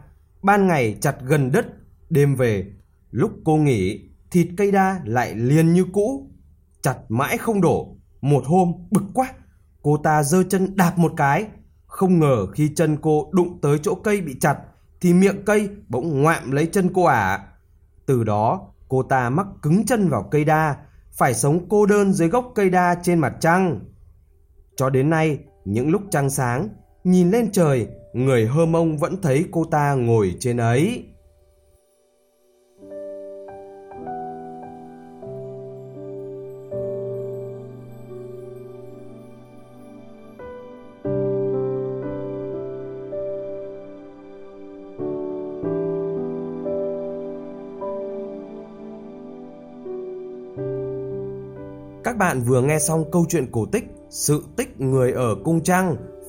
ban 0.44 0.68
ngày 0.68 0.98
chặt 1.02 1.16
gần 1.22 1.52
đất, 1.52 1.66
đêm 2.10 2.36
về. 2.36 2.66
Lúc 3.12 3.32
cô 3.44 3.56
nghỉ, 3.56 4.10
thịt 4.32 4.48
cây 4.58 4.72
đa 4.72 5.02
lại 5.06 5.36
liền 5.36 5.74
như 5.74 5.86
cũ, 5.94 6.32
chặt 6.82 6.98
mãi 7.10 7.38
không 7.38 7.62
đổ. 7.62 7.98
Một 8.22 8.44
hôm 8.46 8.72
bực 8.92 9.04
quá, 9.14 9.34
cô 9.82 9.98
ta 9.98 10.24
giơ 10.24 10.44
chân 10.44 10.76
đạp 10.76 10.98
một 10.98 11.14
cái. 11.18 11.46
Không 11.86 12.20
ngờ 12.20 12.48
khi 12.54 12.72
chân 12.76 12.98
cô 13.02 13.30
đụng 13.32 13.60
tới 13.62 13.80
chỗ 13.84 13.96
cây 13.96 14.22
bị 14.22 14.36
chặt, 14.40 14.58
thì 15.02 15.14
miệng 15.14 15.46
cây 15.46 15.70
bỗng 15.90 16.22
ngoạm 16.22 16.52
lấy 16.52 16.66
chân 16.66 16.90
cô 16.94 17.04
ả. 17.04 17.36
À. 17.36 17.48
Từ 18.06 18.24
đó, 18.24 18.74
cô 18.90 19.04
ta 19.04 19.30
mắc 19.30 19.48
cứng 19.62 19.86
chân 19.86 20.10
vào 20.10 20.28
cây 20.32 20.46
đa, 20.46 20.76
phải 21.12 21.34
sống 21.34 21.70
cô 21.70 21.86
đơn 21.86 22.14
dưới 22.14 22.30
gốc 22.30 22.52
cây 22.56 22.70
đa 22.70 22.96
trên 23.04 23.20
mặt 23.20 23.34
trăng. 23.40 23.80
Cho 24.76 24.90
đến 24.90 25.10
nay, 25.10 25.40
những 25.66 25.90
lúc 25.90 26.02
trăng 26.12 26.30
sáng, 26.30 26.70
nhìn 27.04 27.32
lên 27.32 27.52
trời, 27.52 27.88
người 28.14 28.48
hơ 28.48 28.66
mông 28.66 28.98
vẫn 28.98 29.22
thấy 29.22 29.46
cô 29.52 29.66
ta 29.66 29.94
ngồi 29.94 30.36
trên 30.40 30.58
ấy. 30.58 31.04
Các 52.04 52.18
bạn 52.18 52.42
vừa 52.42 52.62
nghe 52.62 52.80
xong 52.80 53.12
câu 53.12 53.26
chuyện 53.30 53.46
cổ 53.52 53.66
tích 53.66 53.84
Sự 54.10 54.44
tích 54.56 54.82
người 54.82 55.12
ở 55.12 55.36
cung 55.44 55.64
trăng 55.64 55.96